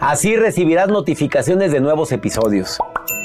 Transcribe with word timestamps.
Así 0.00 0.34
recibirás 0.34 0.88
notificaciones 0.88 1.72
de 1.72 1.80
nuevos 1.80 2.10
episodios. 2.10 2.78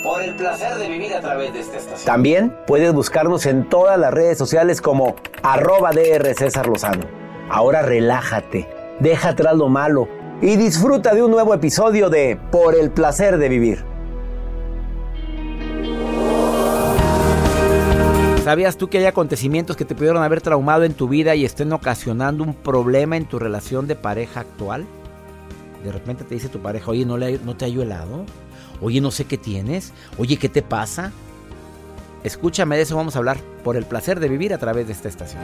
Por 0.04 0.22
el 0.22 0.36
placer 0.36 0.76
de 0.76 0.90
vivir 0.90 1.14
a 1.14 1.22
través 1.22 1.54
de 1.54 1.62
esta 1.62 1.78
estación. 1.78 2.06
También 2.06 2.54
puedes 2.68 2.94
buscarnos 2.94 3.46
en 3.46 3.70
todas 3.70 3.98
las 3.98 4.14
redes 4.14 4.38
sociales 4.38 4.82
como 4.82 5.16
arroba 5.42 5.92
DR 5.92 6.34
César 6.36 6.68
Lozano. 6.68 7.06
Ahora 7.50 7.82
relájate, 7.82 8.68
deja 9.00 9.30
atrás 9.30 9.56
lo 9.56 9.70
malo 9.70 10.10
y 10.42 10.58
disfruta 10.58 11.16
de 11.16 11.24
un 11.24 11.32
nuevo 11.32 11.54
episodio 11.54 12.10
de 12.10 12.38
Por 12.52 12.76
el 12.76 12.92
placer 12.92 13.38
de 13.38 13.48
vivir. 13.48 13.86
¿Sabías 18.44 18.76
tú 18.76 18.90
que 18.90 18.98
hay 18.98 19.06
acontecimientos 19.06 19.78
que 19.78 19.86
te 19.86 19.96
pudieron 19.96 20.22
haber 20.22 20.42
traumado 20.42 20.84
en 20.84 20.94
tu 20.94 21.08
vida 21.08 21.36
y 21.36 21.46
estén 21.46 21.72
ocasionando 21.72 22.44
un 22.44 22.54
problema 22.54 23.16
en 23.16 23.24
tu 23.24 23.40
relación 23.40 23.88
de 23.88 23.96
pareja 23.96 24.42
actual? 24.42 24.86
De 25.86 25.92
repente 25.92 26.24
te 26.24 26.34
dice 26.34 26.50
tu 26.50 26.60
pareja, 26.60 26.92
oye, 26.92 27.06
¿no, 27.06 27.18
le, 27.18 27.40
no 27.40 27.56
te 27.56 27.66
hallo 27.66 27.84
helado? 27.84 28.26
Oye, 28.82 29.00
no 29.00 29.12
sé 29.12 29.26
qué 29.26 29.38
tienes. 29.38 29.94
Oye, 30.18 30.38
¿qué 30.38 30.50
te 30.50 30.62
pasa? 30.62 31.12
Escúchame, 32.24 32.76
de 32.76 32.82
eso 32.82 32.96
vamos 32.96 33.16
a 33.16 33.20
hablar 33.20 33.38
por 33.64 33.78
el 33.78 33.86
placer 33.86 34.20
de 34.20 34.28
vivir 34.28 34.54
a 34.54 34.58
través 34.58 34.88
de 34.88 34.94
esta 34.94 35.08
estación. 35.08 35.44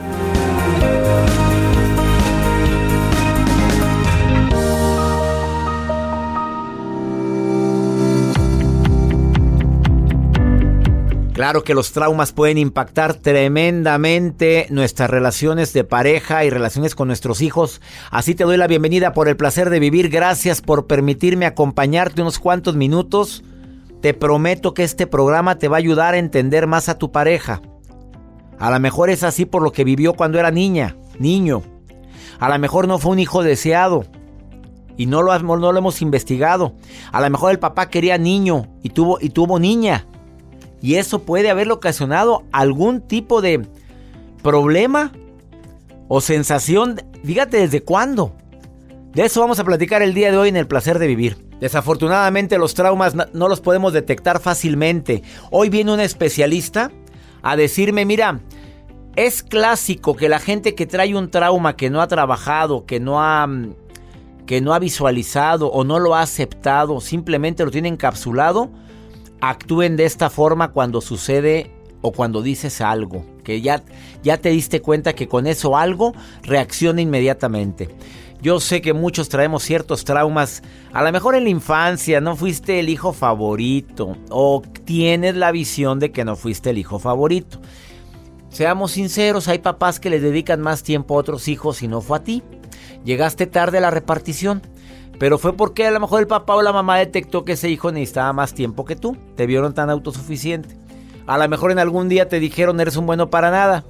Claro 11.41 11.63
que 11.63 11.73
los 11.73 11.91
traumas 11.91 12.33
pueden 12.33 12.59
impactar 12.59 13.15
tremendamente 13.15 14.67
nuestras 14.69 15.09
relaciones 15.09 15.73
de 15.73 15.83
pareja 15.83 16.45
y 16.45 16.51
relaciones 16.51 16.93
con 16.93 17.07
nuestros 17.07 17.41
hijos. 17.41 17.81
Así 18.11 18.35
te 18.35 18.43
doy 18.43 18.57
la 18.57 18.67
bienvenida 18.67 19.11
por 19.13 19.27
el 19.27 19.37
placer 19.37 19.71
de 19.71 19.79
vivir. 19.79 20.09
Gracias 20.09 20.61
por 20.61 20.85
permitirme 20.85 21.47
acompañarte 21.47 22.21
unos 22.21 22.37
cuantos 22.37 22.75
minutos. 22.75 23.43
Te 24.03 24.13
prometo 24.13 24.75
que 24.75 24.83
este 24.83 25.07
programa 25.07 25.57
te 25.57 25.67
va 25.67 25.77
a 25.77 25.79
ayudar 25.79 26.13
a 26.13 26.19
entender 26.19 26.67
más 26.67 26.89
a 26.89 26.99
tu 26.99 27.11
pareja. 27.11 27.59
A 28.59 28.69
lo 28.69 28.79
mejor 28.79 29.09
es 29.09 29.23
así 29.23 29.45
por 29.45 29.63
lo 29.63 29.71
que 29.71 29.83
vivió 29.83 30.13
cuando 30.13 30.37
era 30.37 30.51
niña, 30.51 30.95
niño. 31.17 31.63
A 32.37 32.49
lo 32.49 32.59
mejor 32.59 32.87
no 32.87 32.99
fue 32.99 33.13
un 33.13 33.19
hijo 33.19 33.41
deseado 33.41 34.05
y 34.95 35.07
no 35.07 35.23
lo, 35.23 35.33
hemos 35.33 36.03
investigado. 36.03 36.75
A 37.11 37.19
lo 37.19 37.27
mejor 37.31 37.49
el 37.49 37.57
papá 37.57 37.89
quería 37.89 38.19
niño 38.19 38.67
y 38.83 38.89
tuvo, 38.89 39.17
y 39.19 39.29
tuvo 39.29 39.57
niña. 39.57 40.05
Y 40.81 40.95
eso 40.95 41.23
puede 41.23 41.49
haberle 41.49 41.73
ocasionado 41.73 42.43
algún 42.51 43.01
tipo 43.01 43.41
de 43.41 43.67
problema 44.41 45.11
o 46.07 46.21
sensación. 46.21 47.01
Dígate 47.23 47.57
desde 47.57 47.83
cuándo. 47.83 48.33
De 49.13 49.25
eso 49.25 49.41
vamos 49.41 49.59
a 49.59 49.63
platicar 49.63 50.01
el 50.01 50.13
día 50.13 50.31
de 50.31 50.37
hoy 50.37 50.49
en 50.49 50.57
el 50.57 50.67
placer 50.67 50.97
de 50.97 51.07
vivir. 51.07 51.37
Desafortunadamente 51.59 52.57
los 52.57 52.73
traumas 52.73 53.13
no 53.15 53.47
los 53.47 53.61
podemos 53.61 53.93
detectar 53.93 54.39
fácilmente. 54.39 55.21
Hoy 55.51 55.69
viene 55.69 55.93
un 55.93 55.99
especialista 55.99 56.91
a 57.43 57.55
decirme, 57.55 58.05
mira, 58.05 58.39
es 59.15 59.43
clásico 59.43 60.15
que 60.15 60.29
la 60.29 60.39
gente 60.39 60.73
que 60.73 60.87
trae 60.87 61.15
un 61.15 61.29
trauma 61.29 61.75
que 61.75 61.89
no 61.89 62.01
ha 62.01 62.07
trabajado, 62.07 62.85
que 62.85 62.99
no 62.99 63.21
ha 63.21 63.47
que 64.45 64.59
no 64.59 64.73
ha 64.73 64.79
visualizado 64.79 65.67
o 65.67 65.83
no 65.83 65.99
lo 65.99 66.15
ha 66.15 66.21
aceptado, 66.21 66.99
simplemente 66.99 67.63
lo 67.63 67.71
tiene 67.71 67.87
encapsulado, 67.87 68.69
actúen 69.41 69.97
de 69.97 70.05
esta 70.05 70.29
forma 70.29 70.71
cuando 70.71 71.01
sucede 71.01 71.71
o 72.01 72.11
cuando 72.11 72.41
dices 72.41 72.81
algo, 72.81 73.25
que 73.43 73.61
ya, 73.61 73.83
ya 74.23 74.37
te 74.37 74.49
diste 74.49 74.81
cuenta 74.81 75.13
que 75.13 75.27
con 75.27 75.45
eso 75.47 75.77
algo 75.77 76.13
reacciona 76.43 77.01
inmediatamente. 77.01 77.89
Yo 78.41 78.59
sé 78.59 78.81
que 78.81 78.93
muchos 78.93 79.29
traemos 79.29 79.61
ciertos 79.61 80.03
traumas, 80.03 80.63
a 80.93 81.03
lo 81.03 81.11
mejor 81.11 81.35
en 81.35 81.43
la 81.43 81.51
infancia 81.51 82.21
no 82.21 82.35
fuiste 82.35 82.79
el 82.79 82.89
hijo 82.89 83.13
favorito 83.13 84.17
o 84.31 84.63
tienes 84.83 85.35
la 85.35 85.51
visión 85.51 85.99
de 85.99 86.11
que 86.11 86.25
no 86.25 86.35
fuiste 86.35 86.71
el 86.71 86.79
hijo 86.79 86.97
favorito. 86.97 87.59
Seamos 88.49 88.91
sinceros, 88.91 89.47
hay 89.47 89.59
papás 89.59 89.99
que 89.99 90.09
les 90.09 90.23
dedican 90.23 90.59
más 90.59 90.81
tiempo 90.81 91.15
a 91.15 91.19
otros 91.19 91.47
hijos 91.47 91.83
y 91.83 91.87
no 91.87 92.01
fue 92.01 92.17
a 92.17 92.23
ti. 92.23 92.41
Llegaste 93.05 93.45
tarde 93.45 93.77
a 93.77 93.81
la 93.81 93.91
repartición. 93.91 94.61
Pero 95.21 95.37
fue 95.37 95.53
porque 95.53 95.85
a 95.85 95.91
lo 95.91 95.99
mejor 95.99 96.21
el 96.21 96.25
papá 96.25 96.55
o 96.55 96.63
la 96.63 96.73
mamá 96.73 96.97
detectó 96.97 97.45
que 97.45 97.51
ese 97.51 97.69
hijo 97.69 97.91
necesitaba 97.91 98.33
más 98.33 98.55
tiempo 98.55 98.85
que 98.85 98.95
tú. 98.95 99.15
Te 99.35 99.45
vieron 99.45 99.75
tan 99.75 99.91
autosuficiente. 99.91 100.75
A 101.27 101.37
lo 101.37 101.47
mejor 101.47 101.69
en 101.69 101.77
algún 101.77 102.09
día 102.09 102.27
te 102.27 102.39
dijeron 102.39 102.79
eres 102.79 102.97
un 102.97 103.05
bueno 103.05 103.29
para 103.29 103.51
nada. 103.51 103.85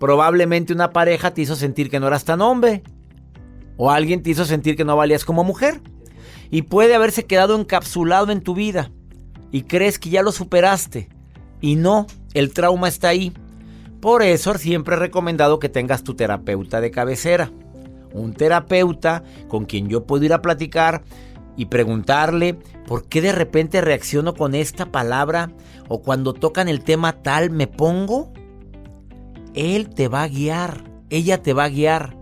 Probablemente 0.00 0.72
una 0.72 0.90
pareja 0.90 1.34
te 1.34 1.42
hizo 1.42 1.54
sentir 1.54 1.90
que 1.90 2.00
no 2.00 2.06
eras 2.06 2.24
tan 2.24 2.40
hombre. 2.40 2.82
O 3.76 3.90
alguien 3.90 4.22
te 4.22 4.30
hizo 4.30 4.46
sentir 4.46 4.74
que 4.74 4.86
no 4.86 4.96
valías 4.96 5.26
como 5.26 5.44
mujer. 5.44 5.82
Y 6.50 6.62
puede 6.62 6.94
haberse 6.94 7.26
quedado 7.26 7.54
encapsulado 7.54 8.32
en 8.32 8.40
tu 8.40 8.54
vida. 8.54 8.90
Y 9.52 9.64
crees 9.64 9.98
que 9.98 10.08
ya 10.08 10.22
lo 10.22 10.32
superaste. 10.32 11.10
Y 11.60 11.76
no, 11.76 12.06
el 12.32 12.54
trauma 12.54 12.88
está 12.88 13.08
ahí. 13.08 13.34
Por 14.00 14.22
eso 14.22 14.54
siempre 14.54 14.96
he 14.96 14.98
recomendado 14.98 15.58
que 15.58 15.68
tengas 15.68 16.04
tu 16.04 16.14
terapeuta 16.14 16.80
de 16.80 16.90
cabecera 16.90 17.52
un 18.12 18.32
terapeuta 18.32 19.22
con 19.48 19.64
quien 19.64 19.88
yo 19.88 20.04
puedo 20.04 20.24
ir 20.24 20.32
a 20.32 20.42
platicar 20.42 21.02
y 21.56 21.66
preguntarle 21.66 22.58
por 22.86 23.08
qué 23.08 23.20
de 23.20 23.32
repente 23.32 23.80
reacciono 23.80 24.34
con 24.34 24.54
esta 24.54 24.86
palabra 24.86 25.50
o 25.88 26.02
cuando 26.02 26.32
tocan 26.32 26.68
el 26.68 26.84
tema 26.84 27.12
tal 27.22 27.50
me 27.50 27.66
pongo. 27.66 28.32
Él 29.54 29.88
te 29.88 30.08
va 30.08 30.22
a 30.22 30.28
guiar, 30.28 30.84
ella 31.10 31.42
te 31.42 31.52
va 31.52 31.64
a 31.64 31.68
guiar. 31.68 32.16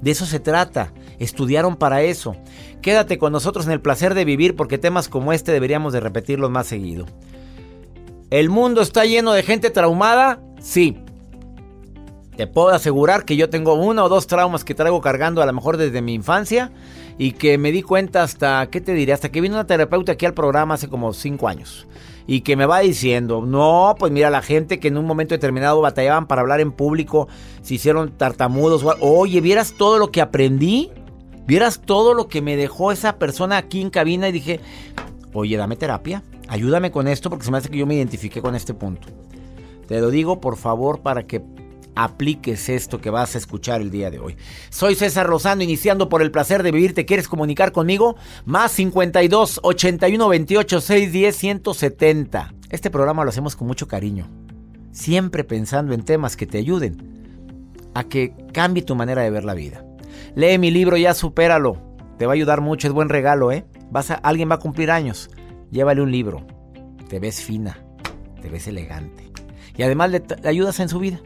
De 0.00 0.10
eso 0.12 0.24
se 0.24 0.40
trata. 0.40 0.92
Estudiaron 1.18 1.76
para 1.76 2.00
eso. 2.00 2.36
Quédate 2.80 3.18
con 3.18 3.32
nosotros 3.32 3.66
en 3.66 3.72
el 3.72 3.82
placer 3.82 4.14
de 4.14 4.24
vivir 4.24 4.56
porque 4.56 4.78
temas 4.78 5.08
como 5.08 5.34
este 5.34 5.52
deberíamos 5.52 5.92
de 5.92 6.00
repetirlos 6.00 6.50
más 6.50 6.66
seguido. 6.66 7.04
¿El 8.30 8.48
mundo 8.48 8.80
está 8.80 9.04
lleno 9.04 9.32
de 9.32 9.42
gente 9.42 9.70
traumada? 9.70 10.40
Sí. 10.60 10.96
Te 12.40 12.46
puedo 12.46 12.70
asegurar 12.70 13.26
que 13.26 13.36
yo 13.36 13.50
tengo 13.50 13.74
uno 13.74 14.06
o 14.06 14.08
dos 14.08 14.26
traumas 14.26 14.64
que 14.64 14.74
traigo 14.74 15.02
cargando 15.02 15.42
a 15.42 15.44
lo 15.44 15.52
mejor 15.52 15.76
desde 15.76 16.00
mi 16.00 16.14
infancia 16.14 16.72
y 17.18 17.32
que 17.32 17.58
me 17.58 17.70
di 17.70 17.82
cuenta 17.82 18.22
hasta, 18.22 18.66
¿qué 18.70 18.80
te 18.80 18.94
diré? 18.94 19.12
Hasta 19.12 19.28
que 19.28 19.42
vino 19.42 19.56
una 19.56 19.66
terapeuta 19.66 20.12
aquí 20.12 20.24
al 20.24 20.32
programa 20.32 20.72
hace 20.72 20.88
como 20.88 21.12
cinco 21.12 21.48
años 21.48 21.86
y 22.26 22.40
que 22.40 22.56
me 22.56 22.64
va 22.64 22.78
diciendo, 22.78 23.42
no, 23.44 23.94
pues 23.98 24.10
mira, 24.10 24.30
la 24.30 24.40
gente 24.40 24.80
que 24.80 24.88
en 24.88 24.96
un 24.96 25.04
momento 25.04 25.34
determinado 25.34 25.82
batallaban 25.82 26.26
para 26.26 26.40
hablar 26.40 26.62
en 26.62 26.72
público, 26.72 27.28
se 27.60 27.74
hicieron 27.74 28.10
tartamudos, 28.12 28.86
oye, 29.00 29.42
¿vieras 29.42 29.74
todo 29.76 29.98
lo 29.98 30.10
que 30.10 30.22
aprendí? 30.22 30.90
¿Vieras 31.46 31.82
todo 31.84 32.14
lo 32.14 32.28
que 32.28 32.40
me 32.40 32.56
dejó 32.56 32.90
esa 32.90 33.18
persona 33.18 33.58
aquí 33.58 33.82
en 33.82 33.90
cabina? 33.90 34.30
Y 34.30 34.32
dije, 34.32 34.60
oye, 35.34 35.58
dame 35.58 35.76
terapia, 35.76 36.22
ayúdame 36.48 36.90
con 36.90 37.06
esto 37.06 37.28
porque 37.28 37.44
se 37.44 37.50
me 37.50 37.58
hace 37.58 37.68
que 37.68 37.76
yo 37.76 37.86
me 37.86 37.96
identifique 37.96 38.40
con 38.40 38.54
este 38.54 38.72
punto. 38.72 39.08
Te 39.88 40.00
lo 40.00 40.08
digo 40.08 40.40
por 40.40 40.56
favor 40.56 41.00
para 41.00 41.26
que 41.26 41.42
apliques 41.94 42.68
esto 42.68 43.00
que 43.00 43.10
vas 43.10 43.34
a 43.34 43.38
escuchar 43.38 43.80
el 43.80 43.90
día 43.90 44.10
de 44.10 44.18
hoy. 44.18 44.36
Soy 44.70 44.94
César 44.94 45.26
Rosano, 45.26 45.62
iniciando 45.62 46.08
por 46.08 46.22
el 46.22 46.30
placer 46.30 46.62
de 46.62 46.72
vivir. 46.72 46.94
¿Te 46.94 47.06
quieres 47.06 47.28
comunicar 47.28 47.72
conmigo? 47.72 48.16
Más 48.44 48.72
52 48.72 49.60
81 49.62 50.28
28 50.28 50.80
610 50.80 51.36
170. 51.36 52.54
Este 52.70 52.90
programa 52.90 53.24
lo 53.24 53.30
hacemos 53.30 53.56
con 53.56 53.66
mucho 53.66 53.88
cariño, 53.88 54.28
siempre 54.92 55.44
pensando 55.44 55.92
en 55.92 56.04
temas 56.04 56.36
que 56.36 56.46
te 56.46 56.58
ayuden 56.58 57.20
a 57.94 58.04
que 58.04 58.34
cambie 58.52 58.84
tu 58.84 58.94
manera 58.94 59.22
de 59.22 59.30
ver 59.30 59.44
la 59.44 59.54
vida. 59.54 59.84
Lee 60.34 60.58
mi 60.58 60.70
libro, 60.70 60.96
ya 60.96 61.14
supéralo. 61.14 61.76
Te 62.18 62.26
va 62.26 62.32
a 62.32 62.34
ayudar 62.34 62.60
mucho, 62.60 62.86
es 62.86 62.94
buen 62.94 63.08
regalo, 63.08 63.50
¿eh? 63.50 63.64
Vas 63.90 64.10
a, 64.10 64.14
alguien 64.14 64.50
va 64.50 64.56
a 64.56 64.60
cumplir 64.60 64.90
años. 64.90 65.30
Llévale 65.70 66.02
un 66.02 66.12
libro. 66.12 66.46
Te 67.08 67.18
ves 67.18 67.42
fina, 67.42 67.78
te 68.40 68.48
ves 68.48 68.68
elegante. 68.68 69.32
Y 69.76 69.82
además 69.82 70.10
le 70.10 70.22
ayudas 70.44 70.78
en 70.80 70.88
su 70.88 70.98
vida. 70.98 71.20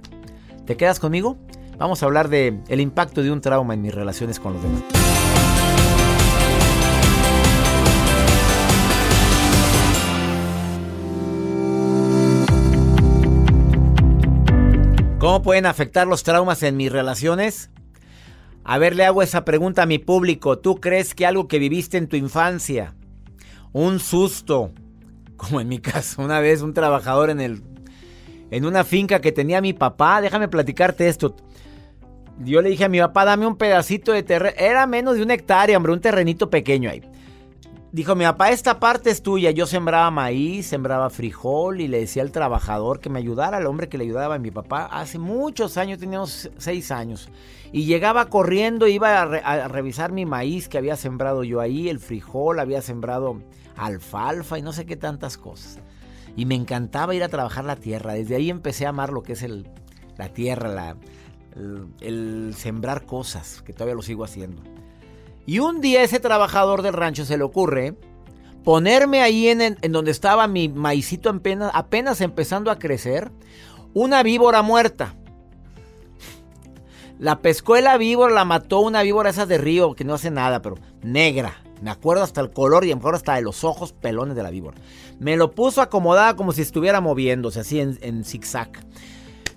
¿Te 0.66 0.78
quedas 0.78 0.99
conmigo? 0.99 1.37
Vamos 1.76 2.02
a 2.02 2.06
hablar 2.06 2.31
de 2.31 2.58
el 2.69 2.81
impacto 2.81 3.22
de 3.22 3.31
un 3.31 3.43
trauma 3.43 3.75
en 3.75 3.82
mis 3.82 3.94
relaciones 3.94 4.40
con 4.40 4.55
los 4.55 4.62
demás. 4.62 4.82
¿Cómo 15.19 15.43
pueden 15.43 15.66
afectar 15.66 16.06
los 16.06 16.22
traumas 16.22 16.62
en 16.62 16.78
mis 16.78 16.90
relaciones? 16.90 17.70
A 18.62 18.78
ver, 18.78 18.96
le 18.96 19.05
hago 19.05 19.22
esa 19.22 19.44
pregunta 19.44 19.82
a 19.82 19.87
mi 19.87 19.99
público. 19.99 20.58
¿Tú 20.58 20.76
crees 20.81 21.14
que 21.14 21.26
algo 21.26 21.46
que 21.46 21.58
viviste 21.58 21.99
en 21.99 22.08
tu 22.08 22.16
infancia, 22.16 22.94
un 23.72 24.00
susto, 24.00 24.72
como 25.37 25.61
en 25.61 25.69
mi 25.69 25.78
caso, 25.78 26.22
una 26.22 26.40
vez 26.40 26.62
un 26.62 26.72
trabajador 26.72 27.28
en 27.28 27.43
el 27.43 27.62
en 28.54 28.64
una 28.64 28.84
finca 28.84 29.20
que 29.20 29.32
tenía 29.32 29.60
mi 29.60 29.72
papá. 29.72 30.20
Déjame 30.20 30.46
platicarte 30.46 31.08
esto. 31.08 31.34
yo 32.38 32.62
le 32.62 32.70
dije 32.70 32.84
a 32.84 32.88
mi 32.88 33.00
papá, 33.00 33.24
dame 33.24 33.48
un 33.48 33.56
pedacito 33.56 34.12
de 34.12 34.22
terreno. 34.22 34.54
Era 34.56 34.86
menos 34.86 35.16
de 35.16 35.22
una 35.22 35.34
hectárea, 35.34 35.76
hombre, 35.76 35.92
un 35.92 36.00
terrenito 36.00 36.48
pequeño 36.48 36.88
ahí. 36.88 37.02
Dijo 37.90 38.14
mi 38.14 38.24
papá, 38.24 38.50
esta 38.50 38.78
parte 38.78 39.10
es 39.10 39.22
tuya. 39.22 39.50
Yo 39.50 39.66
sembraba 39.66 40.08
maíz, 40.12 40.68
sembraba 40.68 41.10
frijol 41.10 41.80
y 41.80 41.88
le 41.88 41.98
decía 41.98 42.22
al 42.22 42.30
trabajador 42.30 43.00
que 43.00 43.10
me 43.10 43.18
ayudara, 43.18 43.56
al 43.56 43.66
hombre 43.66 43.88
que 43.88 43.98
le 43.98 44.04
ayudaba 44.04 44.36
a 44.36 44.38
mi 44.38 44.52
papá. 44.52 44.86
Hace 44.86 45.18
muchos 45.18 45.76
años, 45.76 45.98
teníamos 45.98 46.48
seis 46.56 46.92
años. 46.92 47.28
Y 47.72 47.86
llegaba 47.86 48.26
corriendo, 48.26 48.86
iba 48.86 49.20
a, 49.20 49.66
revisar 49.66 50.12
mi 50.12 50.26
maíz 50.26 50.68
que 50.68 50.78
había 50.78 50.94
sembrado 50.94 51.42
yo 51.42 51.60
ahí, 51.60 51.88
el 51.88 51.98
frijol, 51.98 52.60
había 52.60 52.82
sembrado 52.82 53.40
alfalfa 53.76 54.60
y 54.60 54.62
no 54.62 54.72
sé 54.72 54.86
qué 54.86 54.94
tantas 54.94 55.36
cosas. 55.36 55.80
Y 56.36 56.46
me 56.46 56.54
encantaba 56.54 57.14
ir 57.14 57.22
a 57.22 57.28
trabajar 57.28 57.64
la 57.64 57.76
tierra. 57.76 58.14
Desde 58.14 58.36
ahí 58.36 58.50
empecé 58.50 58.86
a 58.86 58.90
amar 58.90 59.12
lo 59.12 59.22
que 59.22 59.34
es 59.34 59.42
el, 59.42 59.69
la 60.16 60.28
tierra, 60.28 60.96
el, 62.00 62.54
sembrar 62.56 63.06
cosas, 63.06 63.62
que 63.62 63.72
todavía 63.72 63.94
lo 63.94 64.02
sigo 64.02 64.25
haciendo. 64.25 64.62
Y 65.46 65.58
un 65.58 65.81
día 65.81 66.02
ese 66.02 66.20
trabajador 66.20 66.82
del 66.82 66.94
rancho 66.94 67.25
se 67.25 67.36
le 67.36 67.44
ocurre 67.44 67.96
ponerme 68.64 69.20
ahí 69.20 69.48
en, 69.48 69.76
donde 69.92 70.10
estaba 70.10 70.48
mi 70.48 70.69
maicito 70.69 71.28
apenas, 71.28 71.70
apenas 71.75 72.20
empezando 72.20 72.70
a 72.70 72.78
crecer, 72.78 73.30
una 73.92 74.22
víbora 74.22 74.62
muerta. 74.62 75.14
La 77.19 77.40
pescó 77.40 77.76
la 77.76 77.96
víbora, 77.96 78.34
la 78.34 78.44
mató 78.44 78.80
una 78.80 79.02
víbora 79.02 79.30
esas 79.30 79.48
de 79.48 79.58
río 79.58 79.94
que 79.94 80.04
no 80.04 80.14
hace 80.14 80.30
nada, 80.30 80.62
pero 80.62 80.76
negra. 81.02 81.63
Me 81.84 81.90
acuerdo 81.90 82.22
hasta 82.22 82.40
el 82.40 82.50
color 82.50 82.86
y 82.86 82.92
a 82.92 82.94
lo 82.94 82.96
mejor 82.96 83.14
hasta 83.14 83.34
de 83.34 83.42
los 83.42 83.62
ojos 83.62 83.92
pelones 83.92 84.34
de 84.34 84.42
la 84.42 84.48
víbora. 84.48 84.78
Me 85.19 85.36
lo 85.36 85.50
puso 85.50 85.82
acomodada 85.82 86.34
como 86.34 86.52
si 86.52 86.62
estuviera 86.62 87.02
moviéndose, 87.02 87.60
así 87.60 87.78
en, 87.78 87.98
en 88.00 88.25
zigzag. 88.25 88.70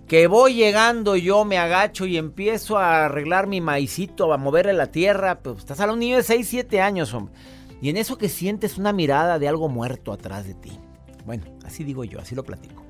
Que 0.09 0.27
voy 0.27 0.55
llegando, 0.55 1.15
yo 1.15 1.45
me 1.45 1.57
agacho 1.57 2.05
y 2.05 2.17
empiezo 2.17 2.77
a 2.77 3.05
arreglar 3.05 3.47
mi 3.47 3.61
maicito, 3.61 4.33
a 4.33 4.37
moverle 4.37 4.73
la 4.73 4.91
tierra. 4.91 5.39
Pues 5.39 5.59
estás 5.59 5.79
a 5.79 5.89
un 5.89 5.99
niño 5.99 6.17
de 6.17 6.23
6, 6.23 6.45
7 6.45 6.81
años, 6.81 7.13
hombre. 7.13 7.33
Y 7.81 7.87
en 7.87 7.95
eso 7.95 8.17
que 8.17 8.27
sientes 8.27 8.77
una 8.77 8.91
mirada 8.91 9.39
de 9.39 9.47
algo 9.47 9.69
muerto 9.69 10.11
atrás 10.11 10.45
de 10.45 10.53
ti. 10.53 10.77
Bueno, 11.25 11.45
así 11.63 11.85
digo 11.85 12.03
yo, 12.03 12.19
así 12.19 12.35
lo 12.35 12.43
platico. 12.43 12.83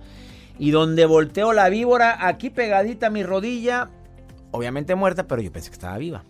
Y 0.57 0.71
donde 0.71 1.05
volteo 1.05 1.53
la 1.53 1.69
víbora, 1.69 2.27
aquí 2.27 2.49
pegadita 2.49 3.05
a 3.05 3.11
mi 3.11 3.21
rodilla, 3.21 3.91
obviamente 4.49 4.95
muerta, 4.95 5.27
pero 5.27 5.43
yo 5.43 5.51
pensé 5.51 5.69
que 5.69 5.75
estaba 5.75 5.99
viva. 5.99 6.23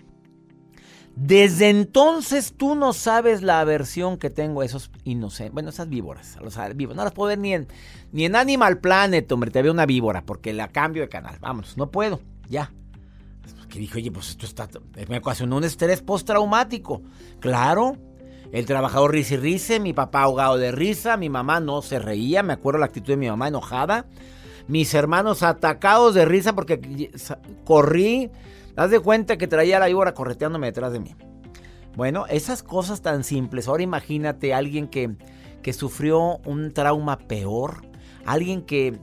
Desde 1.20 1.70
entonces 1.70 2.54
tú 2.56 2.76
no 2.76 2.94
sabes 2.94 3.42
la 3.42 3.60
aversión 3.60 4.18
que 4.18 4.30
tengo 4.30 4.62
a 4.62 4.66
esos 4.66 4.92
inocentes, 5.04 5.52
bueno, 5.52 5.70
esas 5.70 5.90
víboras, 5.90 6.38
a 6.38 6.42
los 6.42 6.56
víboras. 6.76 6.96
No 6.96 7.04
las 7.04 7.14
puedo 7.14 7.30
ver 7.30 7.40
ni 7.40 7.56
en, 7.56 7.68
ni 8.12 8.26
en 8.26 8.36
Animal 8.36 8.78
Planet, 8.78 9.30
hombre, 9.32 9.50
te 9.50 9.64
veo 9.64 9.72
una 9.72 9.88
víbora, 9.88 10.24
porque 10.24 10.54
la 10.54 10.68
cambio 10.68 11.02
de 11.02 11.10
canal. 11.10 11.40
Vámonos, 11.42 11.76
no 11.76 11.90
puedo, 11.90 12.22
ya. 12.48 12.72
Que 13.68 13.80
dije, 13.80 13.98
oye, 13.98 14.12
pues 14.12 14.30
esto 14.30 14.46
está, 14.46 14.70
me 15.10 15.18
ocasionó 15.18 15.58
un 15.58 15.64
estrés 15.64 16.04
postraumático. 16.04 17.02
Claro, 17.40 17.98
el 18.52 18.68
trabajador 18.68 19.12
risa 19.12 19.76
y 19.76 19.80
mi 19.80 19.94
papá 19.94 20.22
ahogado 20.22 20.58
de 20.58 20.72
risa, 20.72 21.18
mi 21.18 21.30
mamá 21.30 21.60
no 21.60 21.82
se 21.82 21.98
reía, 21.98 22.44
me 22.44 22.54
acuerdo 22.54 22.80
la 22.80 22.86
actitud 22.86 23.14
de 23.14 23.18
mi 23.18 23.28
mamá 23.28 23.48
enojada. 23.48 24.06
Mis 24.68 24.94
hermanos 24.94 25.42
atacados 25.42 26.14
de 26.14 26.26
risa 26.26 26.54
porque 26.54 27.10
corrí 27.66 28.30
Haz 28.78 28.92
de 28.92 29.00
cuenta 29.00 29.38
que 29.38 29.48
traía 29.48 29.80
la 29.80 29.88
víbora 29.88 30.14
correteándome 30.14 30.68
detrás 30.68 30.94
de 30.94 31.00
mí. 31.00 31.16
Bueno, 31.96 32.28
esas 32.30 32.62
cosas 32.62 33.02
tan 33.02 33.24
simples. 33.24 33.68
Ahora 33.68 33.82
imagínate 33.82 34.54
a 34.54 34.58
alguien 34.60 34.88
que, 34.88 35.16
que 35.64 35.74
sufrió 35.74 36.38
un 36.46 36.72
trauma 36.72 37.18
peor, 37.18 37.82
alguien 38.24 38.62
que, 38.62 39.00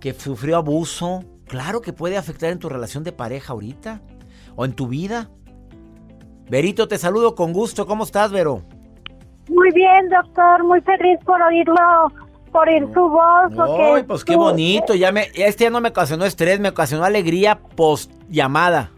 que 0.00 0.14
sufrió 0.14 0.56
abuso. 0.56 1.22
Claro 1.46 1.82
que 1.82 1.92
puede 1.92 2.16
afectar 2.16 2.50
en 2.50 2.58
tu 2.58 2.70
relación 2.70 3.04
de 3.04 3.12
pareja 3.12 3.52
ahorita 3.52 4.00
o 4.56 4.64
en 4.64 4.72
tu 4.72 4.88
vida. 4.88 5.28
Verito, 6.48 6.88
te 6.88 6.96
saludo 6.96 7.34
con 7.34 7.52
gusto. 7.52 7.86
¿Cómo 7.86 8.04
estás, 8.04 8.32
Vero? 8.32 8.62
Muy 9.50 9.70
bien, 9.74 10.08
doctor. 10.08 10.64
Muy 10.64 10.80
feliz 10.80 11.18
por 11.26 11.42
oírlo, 11.42 12.10
por 12.50 12.66
oír 12.66 12.88
su 12.94 13.00
voz. 13.00 13.68
Ay, 13.94 14.02
pues 14.04 14.24
qué 14.24 14.34
bonito. 14.34 14.94
Ya 14.94 15.12
me, 15.12 15.28
este 15.34 15.64
ya 15.64 15.70
no 15.70 15.82
me 15.82 15.90
ocasionó 15.90 16.24
estrés, 16.24 16.58
me 16.58 16.70
ocasionó 16.70 17.04
alegría 17.04 17.60
post 17.76 18.10
llamada. 18.30 18.92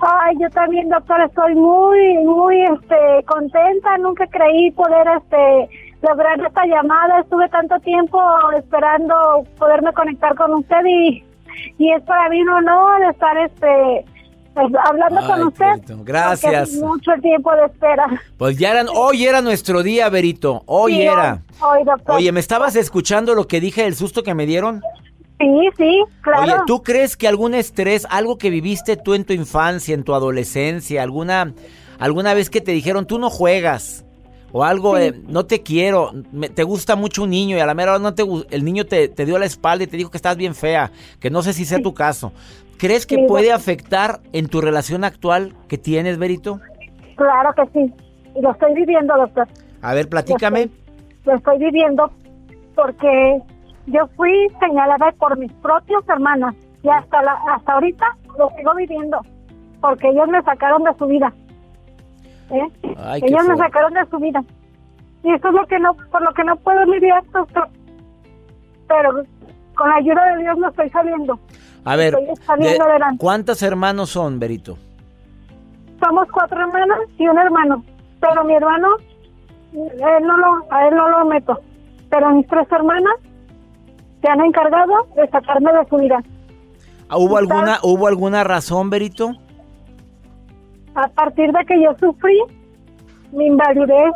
Ay, 0.00 0.36
yo 0.40 0.48
también, 0.50 0.88
doctor, 0.88 1.20
estoy 1.20 1.54
muy, 1.54 2.18
muy, 2.24 2.62
este, 2.62 3.24
contenta. 3.26 3.98
Nunca 3.98 4.26
creí 4.26 4.70
poder, 4.70 5.06
este, 5.18 5.68
lograr 6.02 6.40
esta 6.40 6.64
llamada. 6.64 7.20
Estuve 7.20 7.48
tanto 7.50 7.78
tiempo 7.80 8.18
esperando 8.56 9.14
poderme 9.58 9.92
conectar 9.92 10.34
con 10.36 10.54
usted 10.54 10.84
y, 10.86 11.22
y 11.78 11.92
es 11.92 12.02
para 12.04 12.28
mí 12.30 12.40
un 12.40 12.48
honor 12.48 13.02
estar, 13.10 13.36
este, 13.38 14.04
pues, 14.54 14.72
hablando 14.86 15.26
con 15.26 15.42
usted. 15.48 15.94
Gracias. 16.04 16.72
Mucho 16.74 17.12
tiempo 17.20 17.54
de 17.54 17.66
espera. 17.66 18.06
Pues 18.38 18.58
ya 18.58 18.70
eran, 18.70 18.86
hoy 18.94 19.26
era 19.26 19.42
nuestro 19.42 19.82
día, 19.82 20.08
Berito. 20.08 20.62
Hoy 20.66 21.02
era. 21.02 21.42
Hoy, 21.60 21.84
doctor. 21.84 22.16
Oye, 22.16 22.32
¿me 22.32 22.40
estabas 22.40 22.74
escuchando 22.74 23.34
lo 23.34 23.46
que 23.46 23.60
dije, 23.60 23.86
el 23.86 23.94
susto 23.94 24.22
que 24.22 24.34
me 24.34 24.46
dieron? 24.46 24.82
Sí, 25.40 25.68
sí, 25.78 26.04
claro. 26.20 26.42
Oye, 26.42 26.54
¿tú 26.66 26.82
crees 26.82 27.16
que 27.16 27.26
algún 27.26 27.54
estrés, 27.54 28.06
algo 28.10 28.36
que 28.36 28.50
viviste 28.50 28.98
tú 28.98 29.14
en 29.14 29.24
tu 29.24 29.32
infancia, 29.32 29.94
en 29.94 30.04
tu 30.04 30.14
adolescencia, 30.14 31.02
alguna, 31.02 31.54
alguna 31.98 32.34
vez 32.34 32.50
que 32.50 32.60
te 32.60 32.72
dijeron 32.72 33.06
tú 33.06 33.18
no 33.18 33.30
juegas? 33.30 34.04
O 34.52 34.64
algo, 34.64 34.96
no 35.28 35.46
te 35.46 35.62
quiero, 35.62 36.10
te 36.54 36.64
gusta 36.64 36.96
mucho 36.96 37.22
un 37.22 37.30
niño 37.30 37.56
y 37.56 37.60
a 37.60 37.66
la 37.66 37.72
mera 37.72 37.92
hora 37.92 38.00
no 38.00 38.14
te, 38.14 38.24
el 38.50 38.64
niño 38.64 38.84
te, 38.84 39.08
dio 39.08 39.38
la 39.38 39.46
espalda 39.46 39.84
y 39.84 39.86
te 39.86 39.96
dijo 39.96 40.10
que 40.10 40.16
estás 40.16 40.36
bien 40.36 40.56
fea, 40.56 40.90
que 41.20 41.30
no 41.30 41.42
sé 41.42 41.52
si 41.52 41.64
sea 41.64 41.80
tu 41.80 41.94
caso. 41.94 42.32
¿Crees 42.76 43.06
que 43.06 43.26
puede 43.28 43.52
afectar 43.52 44.20
en 44.32 44.48
tu 44.48 44.60
relación 44.60 45.04
actual 45.04 45.54
que 45.68 45.78
tienes, 45.78 46.18
Berito? 46.18 46.60
Claro 47.14 47.54
que 47.54 47.62
sí, 47.72 47.94
y 48.34 48.40
lo 48.42 48.50
estoy 48.50 48.74
viviendo, 48.74 49.16
doctor. 49.16 49.46
A 49.82 49.94
ver, 49.94 50.08
platícame. 50.08 50.68
lo 51.24 51.36
estoy 51.36 51.58
viviendo 51.58 52.10
porque 52.74 53.40
yo 53.90 54.06
fui 54.16 54.48
señalada 54.60 55.12
por 55.18 55.36
mis 55.38 55.52
propios 55.54 56.08
hermanos 56.08 56.54
y 56.82 56.88
hasta 56.88 57.22
la, 57.22 57.38
hasta 57.54 57.72
ahorita 57.72 58.06
lo 58.38 58.50
sigo 58.56 58.74
viviendo 58.74 59.20
porque 59.80 60.08
ellos 60.08 60.28
me 60.28 60.42
sacaron 60.42 60.82
de 60.84 60.94
su 60.98 61.06
vida. 61.06 61.32
¿eh? 62.50 62.68
ellos 63.22 63.48
me 63.48 63.56
sacaron 63.56 63.94
de 63.94 64.06
su 64.10 64.18
vida. 64.18 64.42
Y 65.22 65.32
eso 65.32 65.48
es 65.48 65.54
lo 65.54 65.66
que 65.66 65.78
no, 65.78 65.94
por 65.94 66.22
lo 66.22 66.32
que 66.32 66.44
no 66.44 66.56
puedo 66.56 66.84
lidiar, 66.86 67.22
doctor. 67.30 67.68
Pero 68.88 69.24
con 69.74 69.88
la 69.88 69.96
ayuda 69.96 70.24
de 70.34 70.42
Dios 70.42 70.58
no 70.58 70.68
estoy 70.68 70.90
saliendo. 70.90 71.38
A 71.84 71.96
ver, 71.96 72.16
¿cuántos 73.18 73.62
hermanos 73.62 74.10
son, 74.10 74.38
Berito? 74.38 74.76
Somos 75.98 76.28
cuatro 76.32 76.60
hermanas 76.60 76.98
y 77.18 77.26
un 77.26 77.38
hermano. 77.38 77.84
Pero 78.20 78.44
mi 78.44 78.54
hermano, 78.54 78.88
él 79.72 80.26
no 80.26 80.36
lo, 80.36 80.66
a 80.70 80.88
él 80.88 80.94
no 80.94 81.08
lo 81.08 81.24
meto. 81.26 81.58
Pero 82.10 82.30
mis 82.30 82.46
tres 82.46 82.70
hermanas 82.70 83.14
se 84.20 84.28
han 84.28 84.40
encargado 84.40 85.06
de 85.16 85.28
sacarme 85.28 85.72
de 85.72 85.88
su 85.88 85.96
vida. 85.96 86.22
Ah, 87.08 87.18
¿Hubo 87.18 87.36
alguna, 87.36 87.78
¿Hubo 87.82 88.06
alguna 88.06 88.44
razón, 88.44 88.90
Berito? 88.90 89.32
A 90.94 91.08
partir 91.08 91.52
de 91.52 91.64
que 91.64 91.82
yo 91.82 91.94
sufrí, 91.98 92.38
me 93.32 93.46
invalidez 93.46 94.12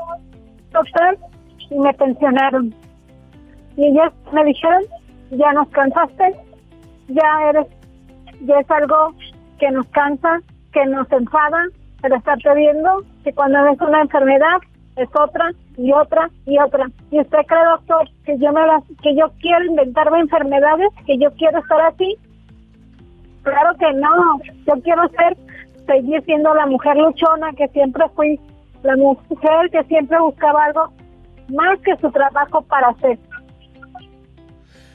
total 0.73 1.19
y 1.71 1.79
me 1.79 1.93
pensionaron. 1.95 2.75
Y 3.77 3.87
ellas 3.87 4.13
me 4.33 4.45
dijeron, 4.45 4.83
ya 5.31 5.53
nos 5.53 5.69
cansaste, 5.69 6.37
ya 7.09 7.51
eres, 7.51 7.67
ya 8.43 8.61
es 8.61 8.71
algo 8.71 9.15
que 9.59 9.71
nos 9.71 9.87
cansa, 9.89 10.41
que 10.73 10.85
nos 10.87 11.11
enfada, 11.11 11.65
pero 12.03 12.17
estarte 12.17 12.55
viendo 12.55 13.03
que 13.25 13.33
cuando 13.33 13.67
es 13.67 13.81
una 13.81 14.03
enfermedad 14.03 14.59
es 14.97 15.09
otra 15.19 15.51
y 15.77 15.93
otra 15.93 16.31
y 16.47 16.59
otra. 16.59 16.91
Y 17.11 17.21
usted 17.21 17.39
cree, 17.47 17.65
doctor, 17.65 18.09
que 18.25 18.39
yo 18.39 18.53
me 18.53 18.67
las, 18.67 18.83
que 19.03 19.15
yo 19.17 19.31
quiero 19.41 19.65
inventarme 19.65 20.21
enfermedades, 20.21 20.89
que 21.07 21.19
yo 21.19 21.31
quiero 21.33 21.59
estar 21.59 21.81
así. 21.81 22.17
Claro 23.43 23.77
que 23.79 23.93
no. 23.95 24.41
Yo 24.67 24.83
quiero 24.83 25.09
ser, 25.09 25.37
seguir 25.87 26.23
siendo 26.25 26.55
la 26.55 26.67
mujer 26.67 26.97
luchona 26.97 27.53
que 27.57 27.69
siempre 27.69 28.05
fui, 28.15 28.41
la 28.83 28.97
mujer 28.97 29.71
que 29.71 29.85
siempre 29.85 30.19
buscaba 30.21 30.65
algo 30.65 30.93
más 31.49 31.79
que 31.81 31.97
su 31.97 32.11
trabajo 32.11 32.63
para 32.63 32.89
hacer. 32.89 33.19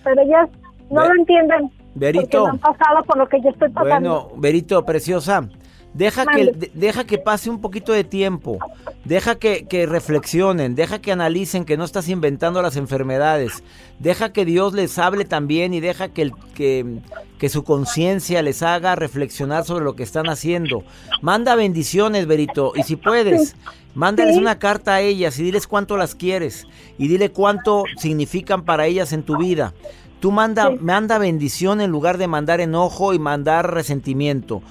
Pero 0.04 0.22
ellas 0.22 0.50
no 0.90 1.06
lo 1.06 1.14
entienden. 1.20 1.72
Berito. 1.96 2.48
han 2.48 2.60
pasado 2.60 3.04
por 3.04 3.18
lo 3.18 3.28
que 3.28 3.42
yo 3.42 3.50
estoy 3.50 3.70
pasando. 3.70 4.24
Bueno, 4.24 4.42
Berito, 4.42 4.84
preciosa. 4.86 5.48
Deja 5.94 6.26
que, 6.26 6.72
deja 6.76 7.04
que 7.04 7.18
pase 7.18 7.50
un 7.50 7.62
poquito 7.62 7.92
de 7.92 8.04
tiempo, 8.04 8.60
deja 9.06 9.36
que, 9.36 9.66
reflexionen, 9.88 10.76
deja 10.76 11.00
que 11.00 11.12
analicen 11.12 11.66
que 11.66 11.78
no 11.78 11.84
estás 11.84 12.10
inventando 12.10 12.62
las 12.62 12.76
enfermedades, 12.76 13.64
deja 13.98 14.32
que 14.32 14.46
Dios 14.46 14.74
les 14.74 15.00
hable 15.00 15.26
también 15.26 15.74
y 15.74 15.80
deja 15.80 16.10
que, 16.10 16.32
que, 16.54 17.00
que 17.40 17.50
su 17.50 17.64
conciencia 17.64 18.44
les 18.44 18.62
haga 18.62 18.96
reflexionar 18.96 19.66
sobre 19.66 19.84
lo 19.84 19.96
que 19.96 20.04
están 20.04 20.30
haciendo. 20.30 20.84
Manda 21.24 21.56
bendiciones, 21.56 22.28
Berito, 22.28 22.74
y 22.76 22.84
si 22.84 22.96
puedes, 22.96 23.56
mándales 23.96 24.38
una 24.38 24.60
carta 24.60 24.96
a 24.96 25.02
ellas 25.02 25.40
y 25.40 25.44
diles 25.44 25.66
cuánto 25.66 25.98
las 25.98 26.14
quieres 26.14 26.68
y 27.00 27.08
dile 27.08 27.32
cuánto 27.32 27.86
significan 27.98 28.64
para 28.64 28.86
ellas 28.86 29.12
en 29.12 29.24
tu 29.24 29.38
vida. 29.38 29.74
Tú 30.20 30.32
manda, 30.32 30.70
manda 30.70 31.18
bendición 31.18 31.82
en 31.82 31.92
lugar 31.92 32.18
de 32.18 32.28
mandar 32.28 32.60
enojo 32.60 33.14
y 33.14 33.20
mandar 33.20 33.74
resentimiento. 33.74 34.62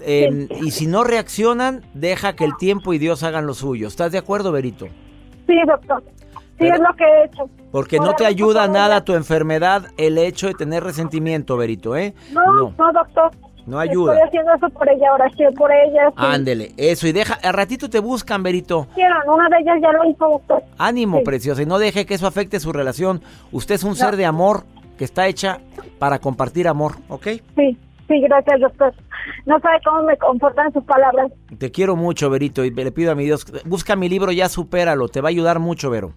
Em, 0.00 0.48
y 0.62 0.70
si 0.70 0.86
no 0.86 1.04
reaccionan, 1.04 1.82
deja 1.94 2.34
que 2.34 2.44
el 2.44 2.56
tiempo 2.56 2.92
y 2.92 2.98
Dios 2.98 3.22
hagan 3.22 3.46
lo 3.46 3.54
suyo. 3.54 3.88
¿Estás 3.88 4.12
de 4.12 4.18
acuerdo, 4.18 4.52
Berito? 4.52 4.86
Sí, 5.46 5.54
doctor. 5.66 6.02
Sí, 6.58 6.66
es 6.66 6.80
lo 6.80 6.94
que 6.96 7.04
he 7.04 7.24
hecho. 7.24 7.48
Porque 7.70 7.98
no 7.98 8.14
te 8.14 8.26
ayuda 8.26 8.66
nada 8.66 9.04
tu 9.04 9.14
enfermedad 9.14 9.86
el 9.96 10.18
hecho 10.18 10.48
de 10.48 10.54
tener 10.54 10.82
resentimiento, 10.82 11.56
Berito, 11.56 11.96
¿eh? 11.96 12.14
No, 12.32 12.72
no, 12.76 12.92
doctor. 12.92 13.30
No 13.66 13.78
ayuda. 13.78 14.14
Estoy 14.14 14.28
haciendo 14.28 14.54
eso 14.54 14.68
por 14.70 14.88
ella, 14.88 15.12
oración 15.12 15.54
por 15.54 15.70
ella. 15.70 16.10
Ándele, 16.16 16.72
eso, 16.78 17.06
y 17.06 17.12
deja, 17.12 17.34
a 17.34 17.52
ratito 17.52 17.90
te 17.90 17.98
buscan, 17.98 18.42
Berito. 18.42 18.88
Quiero, 18.94 19.14
una 19.26 19.48
de 19.50 19.58
ellas 19.58 19.76
ya 19.82 19.92
lo 19.92 20.10
hizo 20.10 20.26
doctor. 20.26 20.62
Ánimo, 20.78 21.22
preciosa, 21.22 21.62
y 21.62 21.66
no 21.66 21.78
deje 21.78 22.06
que 22.06 22.14
eso 22.14 22.26
afecte 22.26 22.60
su 22.60 22.72
relación. 22.72 23.20
Usted 23.52 23.74
es 23.74 23.84
un 23.84 23.94
ser 23.94 24.16
de 24.16 24.24
amor 24.24 24.64
que 24.96 25.04
está 25.04 25.26
hecha 25.26 25.60
para 25.98 26.18
compartir 26.18 26.66
amor, 26.66 26.92
¿ok? 27.08 27.26
Sí, 27.56 27.78
sí, 28.08 28.20
gracias, 28.22 28.60
doctor. 28.60 28.94
No 29.46 29.58
sabe 29.60 29.78
cómo 29.84 30.02
me 30.02 30.16
confortan 30.16 30.72
sus 30.72 30.84
palabras. 30.84 31.32
Te 31.58 31.70
quiero 31.70 31.96
mucho, 31.96 32.30
Berito, 32.30 32.64
y 32.64 32.70
le 32.70 32.92
pido 32.92 33.12
a 33.12 33.14
mi 33.14 33.24
Dios, 33.24 33.46
busca 33.64 33.96
mi 33.96 34.08
libro, 34.08 34.32
ya 34.32 34.48
supéralo, 34.48 35.08
te 35.08 35.20
va 35.20 35.28
a 35.28 35.30
ayudar 35.30 35.58
mucho, 35.58 35.90
Vero. 35.90 36.12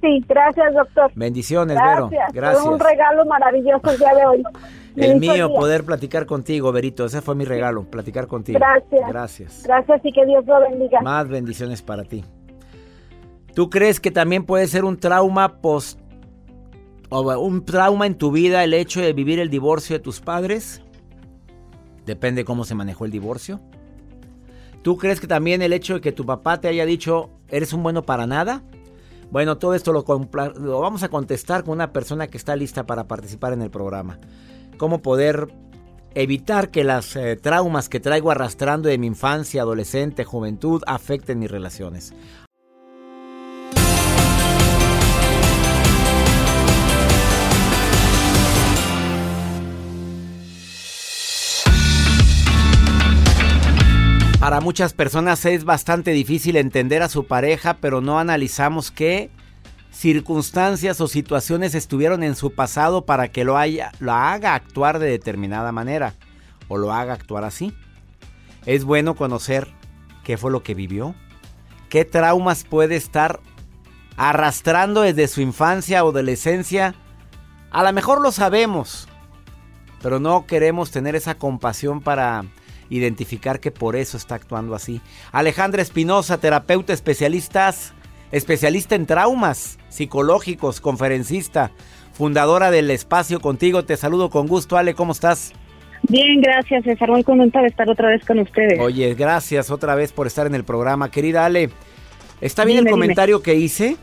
Sí, 0.00 0.24
gracias, 0.28 0.74
doctor. 0.74 1.12
Bendiciones, 1.14 1.76
Vero. 1.76 2.10
Gracias. 2.32 2.62
Fue 2.62 2.72
un 2.72 2.80
regalo 2.80 3.24
maravilloso 3.26 3.90
el 3.90 3.98
día 3.98 4.14
de 4.14 4.26
hoy. 4.26 4.42
El 4.96 5.20
mío, 5.20 5.48
poder 5.54 5.84
platicar 5.84 6.26
contigo, 6.26 6.70
Berito. 6.70 7.06
Ese 7.06 7.22
fue 7.22 7.34
mi 7.34 7.44
regalo, 7.44 7.84
platicar 7.84 8.26
contigo. 8.26 8.58
Gracias. 8.58 9.08
Gracias. 9.08 9.62
Gracias 9.64 10.00
y 10.04 10.12
que 10.12 10.26
Dios 10.26 10.44
lo 10.46 10.60
bendiga. 10.60 11.00
Más 11.00 11.28
bendiciones 11.28 11.80
para 11.80 12.04
ti. 12.04 12.24
¿Tú 13.54 13.70
crees 13.70 14.00
que 14.00 14.10
también 14.10 14.44
puede 14.44 14.66
ser 14.66 14.84
un 14.84 14.98
trauma 14.98 15.60
post 15.60 15.98
o 17.10 17.20
un 17.38 17.64
trauma 17.64 18.06
en 18.06 18.16
tu 18.16 18.32
vida 18.32 18.64
el 18.64 18.74
hecho 18.74 19.00
de 19.00 19.12
vivir 19.12 19.38
el 19.38 19.50
divorcio 19.50 19.96
de 19.96 20.00
tus 20.02 20.20
padres? 20.20 20.82
Depende 22.06 22.44
cómo 22.44 22.64
se 22.64 22.74
manejó 22.74 23.04
el 23.04 23.10
divorcio. 23.10 23.60
¿Tú 24.82 24.96
crees 24.96 25.20
que 25.20 25.28
también 25.28 25.62
el 25.62 25.72
hecho 25.72 25.94
de 25.94 26.00
que 26.00 26.12
tu 26.12 26.26
papá 26.26 26.60
te 26.60 26.68
haya 26.68 26.84
dicho 26.84 27.30
eres 27.48 27.72
un 27.72 27.82
bueno 27.82 28.02
para 28.02 28.26
nada? 28.26 28.62
Bueno, 29.30 29.56
todo 29.56 29.74
esto 29.74 29.92
lo, 29.92 30.04
vamos 30.04 31.02
a 31.02 31.08
contestar 31.08 31.64
con 31.64 31.72
una 31.72 31.92
persona 31.92 32.26
que 32.26 32.36
está 32.36 32.56
lista 32.56 32.84
para 32.84 33.08
participar 33.08 33.52
en 33.52 33.62
el 33.62 33.70
programa. 33.70 34.18
¿Cómo 34.76 35.00
poder 35.00 35.48
evitar 36.14 36.70
que 36.70 36.84
las 36.84 37.16
eh, 37.16 37.36
traumas 37.36 37.88
que 37.88 38.00
traigo 38.00 38.30
arrastrando 38.30 38.88
de 38.88 38.98
mi 38.98 39.06
infancia, 39.06 39.62
adolescente, 39.62 40.24
juventud 40.24 40.82
afecten 40.86 41.38
mis 41.38 41.50
relaciones? 41.50 42.12
Para 54.42 54.60
muchas 54.60 54.92
personas 54.92 55.44
es 55.44 55.62
bastante 55.62 56.10
difícil 56.10 56.56
entender 56.56 57.00
a 57.04 57.08
su 57.08 57.28
pareja, 57.28 57.74
pero 57.74 58.00
no 58.00 58.18
analizamos 58.18 58.90
qué 58.90 59.30
circunstancias 59.92 61.00
o 61.00 61.06
situaciones 61.06 61.76
estuvieron 61.76 62.24
en 62.24 62.34
su 62.34 62.52
pasado 62.52 63.06
para 63.06 63.28
que 63.28 63.44
lo, 63.44 63.56
haya, 63.56 63.92
lo 64.00 64.10
haga 64.10 64.56
actuar 64.56 64.98
de 64.98 65.08
determinada 65.08 65.70
manera 65.70 66.14
o 66.66 66.76
lo 66.76 66.92
haga 66.92 67.12
actuar 67.12 67.44
así. 67.44 67.72
Es 68.66 68.82
bueno 68.82 69.14
conocer 69.14 69.68
qué 70.24 70.36
fue 70.36 70.50
lo 70.50 70.64
que 70.64 70.74
vivió, 70.74 71.14
qué 71.88 72.04
traumas 72.04 72.64
puede 72.64 72.96
estar 72.96 73.38
arrastrando 74.16 75.02
desde 75.02 75.28
su 75.28 75.40
infancia 75.40 76.02
o 76.02 76.08
adolescencia. 76.08 76.96
A 77.70 77.84
lo 77.84 77.92
mejor 77.92 78.20
lo 78.20 78.32
sabemos, 78.32 79.06
pero 80.02 80.18
no 80.18 80.46
queremos 80.46 80.90
tener 80.90 81.14
esa 81.14 81.36
compasión 81.36 82.00
para 82.00 82.44
identificar 82.92 83.58
que 83.58 83.70
por 83.70 83.96
eso 83.96 84.16
está 84.16 84.34
actuando 84.34 84.74
así. 84.74 85.00
Alejandra 85.32 85.82
Espinosa, 85.82 86.38
terapeuta 86.38 86.92
especialistas, 86.92 87.94
especialista 88.30 88.94
en 88.94 89.06
traumas 89.06 89.78
psicológicos, 89.88 90.80
conferencista, 90.80 91.70
fundadora 92.12 92.70
del 92.70 92.90
espacio 92.90 93.40
contigo. 93.40 93.84
Te 93.84 93.96
saludo 93.96 94.30
con 94.30 94.46
gusto, 94.46 94.76
Ale, 94.76 94.94
¿cómo 94.94 95.12
estás? 95.12 95.52
Bien, 96.08 96.40
gracias, 96.40 96.84
César. 96.84 97.10
Muy 97.10 97.24
contenta 97.24 97.60
de 97.62 97.68
estar 97.68 97.88
otra 97.88 98.08
vez 98.08 98.24
con 98.24 98.38
ustedes. 98.40 98.78
Oye, 98.78 99.14
gracias 99.14 99.70
otra 99.70 99.94
vez 99.94 100.12
por 100.12 100.26
estar 100.26 100.46
en 100.46 100.54
el 100.54 100.64
programa. 100.64 101.10
Querida 101.10 101.46
Ale, 101.46 101.70
¿está 102.40 102.64
bien 102.64 102.86
el 102.86 102.90
comentario 102.90 103.42
que 103.42 103.54
hice? 103.54 103.96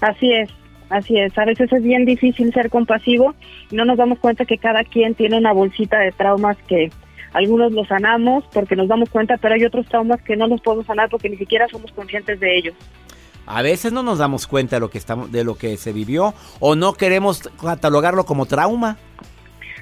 Así 0.00 0.32
es. 0.32 0.50
Así 0.92 1.18
es, 1.18 1.36
a 1.38 1.46
veces 1.46 1.72
es 1.72 1.82
bien 1.82 2.04
difícil 2.04 2.52
ser 2.52 2.68
compasivo 2.68 3.34
y 3.70 3.76
no 3.76 3.86
nos 3.86 3.96
damos 3.96 4.18
cuenta 4.18 4.44
que 4.44 4.58
cada 4.58 4.84
quien 4.84 5.14
tiene 5.14 5.38
una 5.38 5.50
bolsita 5.54 5.98
de 5.98 6.12
traumas 6.12 6.58
que 6.68 6.90
algunos 7.32 7.72
los 7.72 7.88
sanamos 7.88 8.44
porque 8.52 8.76
nos 8.76 8.88
damos 8.88 9.10
cuenta, 9.10 9.36
pero 9.38 9.54
hay 9.54 9.64
otros 9.64 9.86
traumas 9.86 10.20
que 10.22 10.36
no 10.36 10.46
los 10.46 10.60
podemos 10.60 10.86
sanar 10.86 11.08
porque 11.08 11.28
ni 11.28 11.36
siquiera 11.36 11.66
somos 11.68 11.92
conscientes 11.92 12.38
de 12.40 12.58
ellos. 12.58 12.74
A 13.46 13.62
veces 13.62 13.92
no 13.92 14.02
nos 14.02 14.18
damos 14.18 14.46
cuenta 14.46 14.76
de 14.76 14.80
lo 14.80 14.90
que 14.90 14.98
estamos, 14.98 15.32
de 15.32 15.42
lo 15.44 15.56
que 15.56 15.76
se 15.76 15.92
vivió, 15.92 16.34
o 16.60 16.76
no 16.76 16.92
queremos 16.92 17.50
catalogarlo 17.60 18.24
como 18.24 18.46
trauma. 18.46 18.98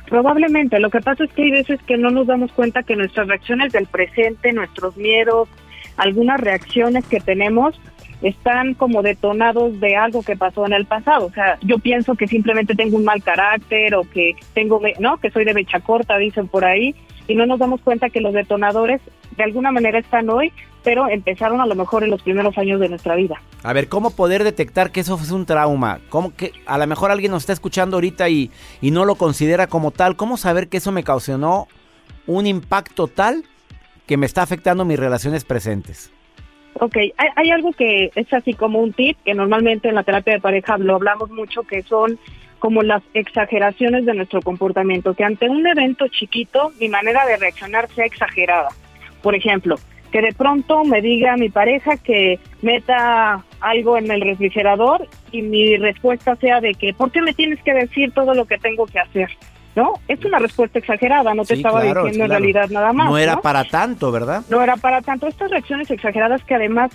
Probablemente. 0.08 0.80
Lo 0.80 0.90
que 0.90 1.00
pasa 1.00 1.24
es 1.24 1.32
que 1.32 1.42
hay 1.42 1.50
veces 1.50 1.80
que 1.86 1.96
no 1.96 2.10
nos 2.10 2.26
damos 2.26 2.50
cuenta 2.52 2.82
que 2.82 2.96
nuestras 2.96 3.28
reacciones 3.28 3.72
del 3.72 3.86
presente, 3.86 4.52
nuestros 4.52 4.96
miedos, 4.96 5.48
algunas 5.96 6.40
reacciones 6.40 7.06
que 7.06 7.20
tenemos 7.20 7.78
están 8.22 8.74
como 8.74 9.02
detonados 9.02 9.78
de 9.80 9.96
algo 9.96 10.22
que 10.22 10.36
pasó 10.36 10.66
en 10.66 10.72
el 10.72 10.86
pasado. 10.86 11.26
O 11.26 11.30
sea, 11.30 11.58
yo 11.62 11.78
pienso 11.78 12.14
que 12.14 12.26
simplemente 12.26 12.74
tengo 12.74 12.96
un 12.96 13.04
mal 13.04 13.22
carácter 13.22 13.94
o 13.94 14.02
que 14.02 14.34
tengo, 14.54 14.80
¿no? 14.98 15.18
Que 15.18 15.30
soy 15.30 15.44
de 15.44 15.54
mecha 15.54 15.80
corta, 15.80 16.18
dicen 16.18 16.48
por 16.48 16.64
ahí, 16.64 16.94
y 17.30 17.36
no 17.36 17.46
nos 17.46 17.60
damos 17.60 17.80
cuenta 17.80 18.10
que 18.10 18.20
los 18.20 18.34
detonadores 18.34 19.00
de 19.36 19.44
alguna 19.44 19.70
manera 19.70 20.00
están 20.00 20.28
hoy, 20.30 20.52
pero 20.82 21.08
empezaron 21.08 21.60
a 21.60 21.66
lo 21.66 21.76
mejor 21.76 22.02
en 22.02 22.10
los 22.10 22.22
primeros 22.22 22.58
años 22.58 22.80
de 22.80 22.88
nuestra 22.88 23.14
vida. 23.14 23.40
A 23.62 23.72
ver, 23.72 23.88
¿cómo 23.88 24.10
poder 24.10 24.42
detectar 24.42 24.90
que 24.90 25.00
eso 25.00 25.16
fue 25.16 25.36
un 25.36 25.46
trauma? 25.46 26.00
¿Cómo 26.08 26.34
que 26.34 26.50
a 26.66 26.76
lo 26.76 26.86
mejor 26.88 27.12
alguien 27.12 27.30
nos 27.30 27.44
está 27.44 27.52
escuchando 27.52 27.98
ahorita 27.98 28.28
y, 28.28 28.50
y 28.80 28.90
no 28.90 29.04
lo 29.04 29.14
considera 29.14 29.68
como 29.68 29.92
tal? 29.92 30.16
¿Cómo 30.16 30.36
saber 30.36 30.68
que 30.68 30.78
eso 30.78 30.90
me 30.90 31.04
causó 31.04 31.68
un 32.26 32.46
impacto 32.48 33.06
tal 33.06 33.44
que 34.06 34.16
me 34.16 34.26
está 34.26 34.42
afectando 34.42 34.84
mis 34.84 34.98
relaciones 34.98 35.44
presentes? 35.44 36.12
Ok, 36.80 36.96
hay, 36.96 37.28
hay, 37.36 37.50
algo 37.50 37.72
que 37.72 38.10
es 38.16 38.32
así 38.32 38.54
como 38.54 38.80
un 38.80 38.92
tip, 38.92 39.16
que 39.24 39.34
normalmente 39.34 39.88
en 39.88 39.94
la 39.94 40.02
terapia 40.02 40.34
de 40.34 40.40
pareja 40.40 40.78
lo 40.78 40.96
hablamos 40.96 41.30
mucho, 41.30 41.62
que 41.62 41.82
son 41.82 42.18
como 42.60 42.82
las 42.82 43.02
exageraciones 43.14 44.06
de 44.06 44.14
nuestro 44.14 44.40
comportamiento, 44.42 45.14
que 45.14 45.24
ante 45.24 45.48
un 45.48 45.66
evento 45.66 46.06
chiquito 46.06 46.70
mi 46.78 46.88
manera 46.88 47.26
de 47.26 47.36
reaccionar 47.38 47.88
sea 47.88 48.04
exagerada. 48.04 48.68
Por 49.22 49.34
ejemplo, 49.34 49.76
que 50.12 50.20
de 50.20 50.32
pronto 50.32 50.84
me 50.84 51.00
diga 51.00 51.36
mi 51.36 51.48
pareja 51.48 51.96
que 51.96 52.38
meta 52.62 53.44
algo 53.60 53.96
en 53.96 54.10
el 54.10 54.20
refrigerador 54.20 55.08
y 55.32 55.42
mi 55.42 55.76
respuesta 55.76 56.36
sea 56.36 56.60
de 56.60 56.74
que, 56.74 56.92
¿por 56.92 57.10
qué 57.10 57.22
me 57.22 57.32
tienes 57.32 57.62
que 57.62 57.72
decir 57.72 58.12
todo 58.12 58.34
lo 58.34 58.44
que 58.44 58.58
tengo 58.58 58.86
que 58.86 59.00
hacer? 59.00 59.30
¿No? 59.76 59.94
Es 60.08 60.24
una 60.24 60.40
respuesta 60.40 60.80
exagerada, 60.80 61.32
no 61.32 61.44
te 61.44 61.54
estaba 61.54 61.82
diciendo 61.82 62.24
en 62.24 62.30
realidad 62.30 62.68
nada 62.70 62.92
más. 62.92 63.08
No 63.08 63.16
era 63.16 63.40
para 63.40 63.64
tanto, 63.64 64.10
¿verdad? 64.10 64.42
No 64.50 64.60
era 64.60 64.76
para 64.76 65.00
tanto. 65.00 65.28
Estas 65.28 65.50
reacciones 65.50 65.90
exageradas 65.90 66.42
que 66.42 66.56
además 66.56 66.90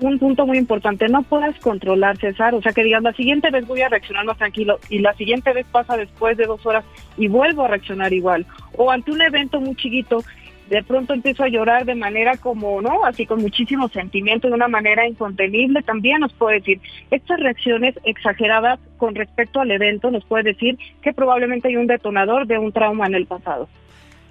un 0.00 0.18
punto 0.18 0.46
muy 0.46 0.58
importante, 0.58 1.08
no 1.08 1.22
puedes 1.22 1.58
controlar, 1.60 2.16
César, 2.18 2.54
o 2.54 2.62
sea, 2.62 2.72
que 2.72 2.84
digas, 2.84 3.02
la 3.02 3.12
siguiente 3.12 3.50
vez 3.50 3.66
voy 3.66 3.80
a 3.80 3.88
reaccionar 3.88 4.24
más 4.24 4.36
tranquilo 4.36 4.78
y 4.90 4.98
la 4.98 5.14
siguiente 5.14 5.52
vez 5.52 5.66
pasa 5.70 5.96
después 5.96 6.36
de 6.36 6.46
dos 6.46 6.64
horas 6.66 6.84
y 7.16 7.28
vuelvo 7.28 7.64
a 7.64 7.68
reaccionar 7.68 8.12
igual. 8.12 8.46
O 8.76 8.90
ante 8.90 9.10
un 9.10 9.22
evento 9.22 9.60
muy 9.60 9.74
chiquito 9.74 10.22
de 10.68 10.82
pronto 10.82 11.14
empiezo 11.14 11.44
a 11.44 11.48
llorar 11.48 11.84
de 11.84 11.94
manera 11.94 12.36
como, 12.36 12.80
¿no? 12.82 13.04
Así 13.04 13.24
con 13.24 13.40
muchísimo 13.40 13.88
sentimiento, 13.88 14.48
de 14.48 14.54
una 14.54 14.68
manera 14.68 15.06
incontenible, 15.06 15.82
también 15.82 16.20
nos 16.20 16.32
puede 16.32 16.56
decir, 16.56 16.80
estas 17.10 17.38
reacciones 17.38 17.98
exageradas 18.04 18.80
con 18.96 19.14
respecto 19.14 19.60
al 19.60 19.70
evento 19.70 20.10
nos 20.10 20.24
puede 20.24 20.44
decir 20.44 20.78
que 21.02 21.12
probablemente 21.12 21.68
hay 21.68 21.76
un 21.76 21.86
detonador 21.86 22.46
de 22.46 22.58
un 22.58 22.72
trauma 22.72 23.06
en 23.06 23.14
el 23.14 23.26
pasado. 23.26 23.68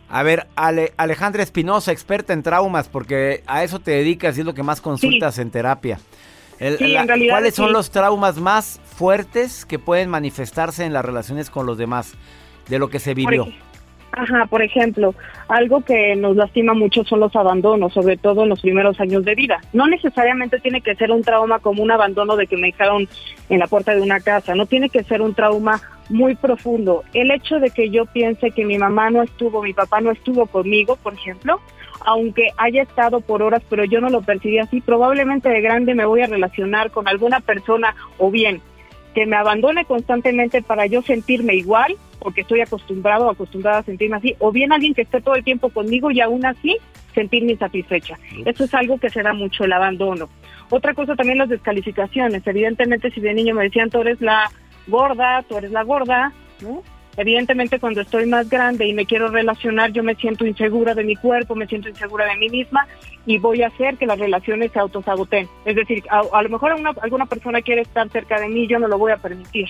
A 0.10 0.24
ver, 0.24 0.48
Ale, 0.56 0.94
Alejandra 0.98 1.44
Espinosa, 1.44 1.92
experta 1.92 2.34
en 2.34 2.44
traumas, 2.44 2.90
porque 2.90 3.44
a 3.48 3.64
eso 3.64 3.80
te 3.80 3.92
dedicas 3.92 4.38
y 4.38 4.42
es 4.42 4.46
lo 4.46 4.54
que 4.54 4.64
más 4.64 4.82
consultas 4.82 5.40
en 5.40 5.50
terapia. 5.50 6.00
sí, 6.60 6.96
en 6.96 7.08
realidad, 7.08 7.34
¿Cuáles 7.34 7.56
son 7.56 7.74
los 7.74 7.90
traumas 7.90 8.38
más 8.38 8.80
fuertes 8.84 9.66
que 9.66 9.80
pueden 9.80 10.10
manifestarse 10.10 10.86
en 10.86 10.94
las 10.94 11.04
relaciones 11.04 11.50
con 11.50 11.66
los 11.66 11.78
demás 11.78 12.14
de 12.70 12.80
lo 12.80 12.90
que 12.90 13.00
se 13.00 13.14
vivió? 13.14 13.48
Ajá, 14.18 14.46
por 14.46 14.62
ejemplo, 14.62 15.14
algo 15.50 15.82
que 15.82 16.16
nos 16.16 16.38
lastima 16.38 16.74
mucho 16.74 17.04
son 17.04 17.20
los 17.20 17.36
abandonos, 17.36 17.94
sobre 17.94 18.16
todo 18.16 18.44
en 18.44 18.50
los 18.50 18.62
primeros 18.62 18.98
años 19.02 19.26
de 19.26 19.36
vida. 19.36 19.60
No 19.74 19.88
necesariamente 19.88 20.60
tiene 20.60 20.80
que 20.80 20.96
ser 20.96 21.12
un 21.12 21.22
trauma 21.22 21.60
como 21.60 21.84
un 21.84 21.92
abandono 21.92 22.38
de 22.38 22.48
que 22.48 22.56
me 22.56 22.68
dejaron 22.68 23.10
en 23.50 23.60
la 23.60 23.68
puerta 23.68 23.94
de 23.94 24.02
una 24.02 24.22
casa, 24.22 24.56
no 24.56 24.68
tiene 24.68 24.90
que 24.90 25.04
ser 25.04 25.22
un 25.22 25.34
trauma 25.34 25.82
muy 26.10 26.36
profundo. 26.36 27.04
El 27.14 27.32
hecho 27.32 27.60
de 27.60 27.70
que 27.70 27.90
yo 27.90 28.06
piense 28.06 28.52
que 28.52 28.66
mi 28.66 28.78
mamá 28.78 29.10
no 29.10 29.24
estuvo, 29.24 29.64
mi 29.64 29.74
papá 29.74 30.02
no 30.02 30.12
estuvo 30.12 30.46
conmigo, 30.46 30.98
por 30.98 31.14
ejemplo, 31.14 31.60
aunque 32.06 32.50
haya 32.58 32.84
estado 32.84 33.22
por 33.22 33.42
horas, 33.42 33.64
pero 33.70 33.84
yo 33.84 34.02
no 34.02 34.10
lo 34.10 34.22
percibí 34.22 34.60
así, 34.60 34.82
probablemente 34.82 35.50
de 35.50 35.62
grande 35.62 35.96
me 35.96 36.06
voy 36.06 36.22
a 36.22 36.28
relacionar 36.28 36.92
con 36.92 37.08
alguna 37.08 37.40
persona 37.40 37.96
o 38.18 38.30
bien 38.30 38.62
que 39.14 39.26
me 39.26 39.38
abandone 39.38 39.86
constantemente 39.86 40.62
para 40.62 40.86
yo 40.88 41.02
sentirme 41.02 41.56
igual 41.56 41.96
porque 42.20 42.42
estoy 42.42 42.62
acostumbrado 42.62 43.28
o 43.28 43.30
acostumbrada 43.30 43.80
a 43.80 43.84
sentirme 43.84 44.18
así, 44.18 44.36
o 44.40 44.52
bien 44.52 44.74
alguien 44.74 44.94
que 44.94 45.04
esté 45.04 45.22
todo 45.22 45.36
el 45.36 45.44
tiempo 45.44 45.70
conmigo 45.70 46.12
y 46.12 46.22
aún 46.22 46.46
así 46.46 46.78
sentirme 47.14 47.54
insatisfecha. 47.54 48.18
Eso 48.46 48.64
es 48.64 48.74
algo 48.74 48.98
que 48.98 49.10
se 49.10 49.22
da 49.22 49.34
mucho, 49.34 49.64
el 49.64 49.74
abandono. 49.74 50.28
Otra 50.70 50.94
cosa 50.94 51.16
también 51.16 51.38
las 51.38 51.50
descalificaciones. 51.50 52.46
Evidentemente, 52.46 53.12
si 53.12 53.22
de 53.22 53.34
niño 53.34 53.56
me 53.56 53.64
decían, 53.64 53.90
tú 53.90 54.02
eres 54.02 54.20
la 54.22 54.52
gorda, 54.88 55.44
tú 55.48 55.58
eres 55.58 55.72
la 55.72 55.84
gorda, 55.84 56.32
¿no? 56.62 56.84
Evidentemente 57.18 57.80
cuando 57.80 58.02
estoy 58.02 58.26
más 58.26 58.50
grande 58.50 58.86
y 58.86 58.94
me 58.94 59.06
quiero 59.06 59.30
relacionar, 59.30 59.92
yo 59.94 60.04
me 60.04 60.16
siento 60.16 60.46
insegura 60.46 60.94
de 60.94 61.04
mi 61.06 61.16
cuerpo, 61.16 61.56
me 61.56 61.68
siento 61.68 61.88
insegura 61.88 62.26
de 62.26 62.36
mí 62.36 62.50
misma 62.50 62.88
y 63.26 63.38
voy 63.38 63.62
a 63.62 63.68
hacer 63.68 63.98
que 63.98 64.06
las 64.06 64.20
relaciones 64.20 64.72
se 64.74 64.80
autosaboten. 64.80 65.48
Es 65.64 65.76
decir, 65.76 66.04
a, 66.10 66.42
lo 66.42 66.50
mejor 66.50 66.76
alguna 67.02 67.26
persona 67.26 67.62
quiere 67.62 67.82
estar 67.82 68.10
cerca 68.10 68.40
de 68.40 68.50
mí, 68.50 68.68
yo 68.68 68.80
no 68.80 68.88
lo 68.88 68.98
voy 68.98 69.14
a 69.14 69.18
permitir. 69.18 69.68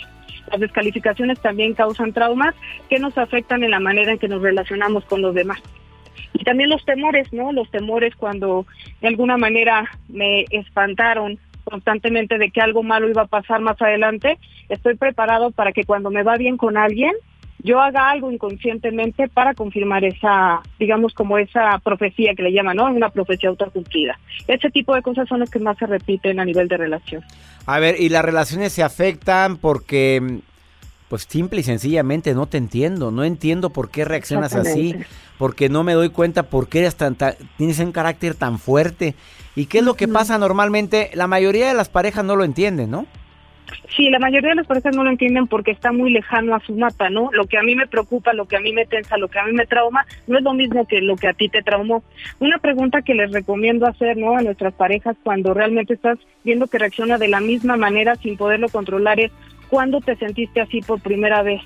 Las 0.52 0.60
descalificaciones 0.60 1.40
también 1.40 1.74
causan 1.74 2.14
traumas 2.14 2.56
que 2.90 3.00
nos 3.00 3.18
afectan 3.18 3.64
en 3.64 3.72
la 3.72 3.80
manera 3.80 4.12
en 4.12 4.20
que 4.20 4.28
nos 4.28 4.42
relacionamos 4.42 5.06
con 5.06 5.22
los 5.22 5.36
demás. 5.36 5.62
Y 6.34 6.44
también 6.44 6.70
los 6.70 6.84
temores, 6.84 7.32
¿no? 7.32 7.52
Los 7.52 7.70
temores 7.70 8.16
cuando 8.16 8.66
de 9.02 9.08
alguna 9.08 9.38
manera 9.38 9.90
me 10.10 10.46
espantaron 10.50 11.40
constantemente 11.66 12.38
de 12.38 12.52
que 12.52 12.62
algo 12.62 12.84
malo 12.84 13.10
iba 13.10 13.24
a 13.24 13.28
pasar 13.28 13.60
más 13.60 13.82
adelante, 13.82 14.38
estoy 14.70 14.96
preparado 14.96 15.52
para 15.52 15.74
que 15.74 15.84
cuando 15.84 16.12
me 16.12 16.24
va 16.24 16.38
bien 16.38 16.56
con 16.56 16.78
alguien, 16.78 17.12
yo 17.60 17.82
haga 17.82 18.12
algo 18.12 18.32
inconscientemente 18.32 19.28
para 19.28 19.56
confirmar 19.56 20.06
esa, 20.06 20.62
digamos, 20.78 21.14
como 21.14 21.40
esa 21.40 21.80
profecía 21.80 22.36
que 22.36 22.44
le 22.44 22.54
llaman, 22.54 22.78
¿no? 22.78 22.86
Una 22.86 23.10
profecía 23.10 23.50
autocumplida. 23.50 24.20
Ese 24.48 24.70
tipo 24.70 24.94
de 24.94 25.02
cosas 25.02 25.28
son 25.28 25.40
las 25.40 25.50
que 25.50 25.60
más 25.60 25.76
se 25.78 25.88
repiten 25.88 26.40
a 26.40 26.46
nivel 26.46 26.68
de 26.68 26.78
relación. 26.78 27.24
A 27.66 27.80
ver, 27.80 27.96
¿y 28.00 28.10
las 28.10 28.24
relaciones 28.24 28.72
se 28.72 28.84
afectan 28.84 29.58
porque, 29.58 30.42
pues 31.10 31.28
simple 31.30 31.60
y 31.60 31.64
sencillamente 31.64 32.34
no 32.34 32.48
te 32.48 32.58
entiendo, 32.58 33.12
no 33.12 33.24
entiendo 33.24 33.70
por 33.70 33.90
qué 33.90 34.06
reaccionas 34.06 34.56
así, 34.56 34.96
porque 35.38 35.70
no 35.70 35.84
me 35.84 35.94
doy 35.94 36.10
cuenta 36.10 36.44
por 36.44 36.68
qué 36.68 36.80
eres 36.80 36.96
tan, 36.96 37.16
tienes 37.58 37.80
un 37.80 37.92
carácter 37.92 38.36
tan 38.36 38.60
fuerte? 38.60 39.16
¿Y 39.56 39.68
qué 39.68 39.80
es 39.80 39.84
lo 39.84 39.94
que 39.94 40.08
pasa 40.08 40.38
normalmente? 40.38 41.12
La 41.14 41.28
mayoría 41.28 41.68
de 41.68 41.74
las 41.74 41.90
parejas 41.90 42.26
no 42.26 42.36
lo 42.36 42.44
entienden, 42.44 42.92
¿no? 42.92 43.06
Sí, 43.96 44.10
la 44.10 44.20
mayoría 44.20 44.50
de 44.50 44.56
las 44.56 44.68
parejas 44.68 44.96
no 44.96 45.04
lo 45.04 45.10
entienden 45.10 45.48
porque 45.48 45.72
está 45.72 45.92
muy 45.92 46.12
lejano 46.12 46.56
a 46.56 46.60
su 46.60 46.74
mapa, 46.76 47.10
¿no? 47.10 47.30
Lo 47.32 47.46
que 47.46 47.58
a 47.58 47.64
mí 47.64 47.76
me 47.76 47.88
preocupa, 47.88 48.34
lo 48.34 48.46
que 48.46 48.58
a 48.58 48.60
mí 48.60 48.74
me 48.74 48.86
tensa, 48.86 49.18
lo 49.18 49.28
que 49.28 49.40
a 49.40 49.46
mí 49.46 49.54
me 49.54 49.66
trauma, 49.66 50.06
no 50.28 50.38
es 50.38 50.44
lo 50.44 50.54
mismo 50.54 50.86
que 50.86 51.02
lo 51.02 51.16
que 51.16 51.28
a 51.28 51.34
ti 51.34 51.50
te 51.50 51.62
traumó. 51.62 52.04
Una 52.40 52.58
pregunta 52.60 53.02
que 53.02 53.16
les 53.16 53.32
recomiendo 53.32 53.88
hacer, 53.88 54.18
¿no? 54.18 54.38
A 54.38 54.42
nuestras 54.42 54.74
parejas 54.74 55.16
cuando 55.24 55.54
realmente 55.54 55.94
estás 55.94 56.20
viendo 56.44 56.68
que 56.68 56.78
reacciona 56.78 57.18
de 57.18 57.28
la 57.28 57.40
misma 57.40 57.78
manera 57.78 58.16
sin 58.16 58.38
poderlo 58.38 58.70
controlar 58.70 59.20
es, 59.20 59.32
¿cuándo 59.75 60.00
te 60.00 60.15
sentiste 60.15 60.62
así 60.62 60.79
por 60.79 61.01
primera 61.01 61.44
vez? 61.44 61.62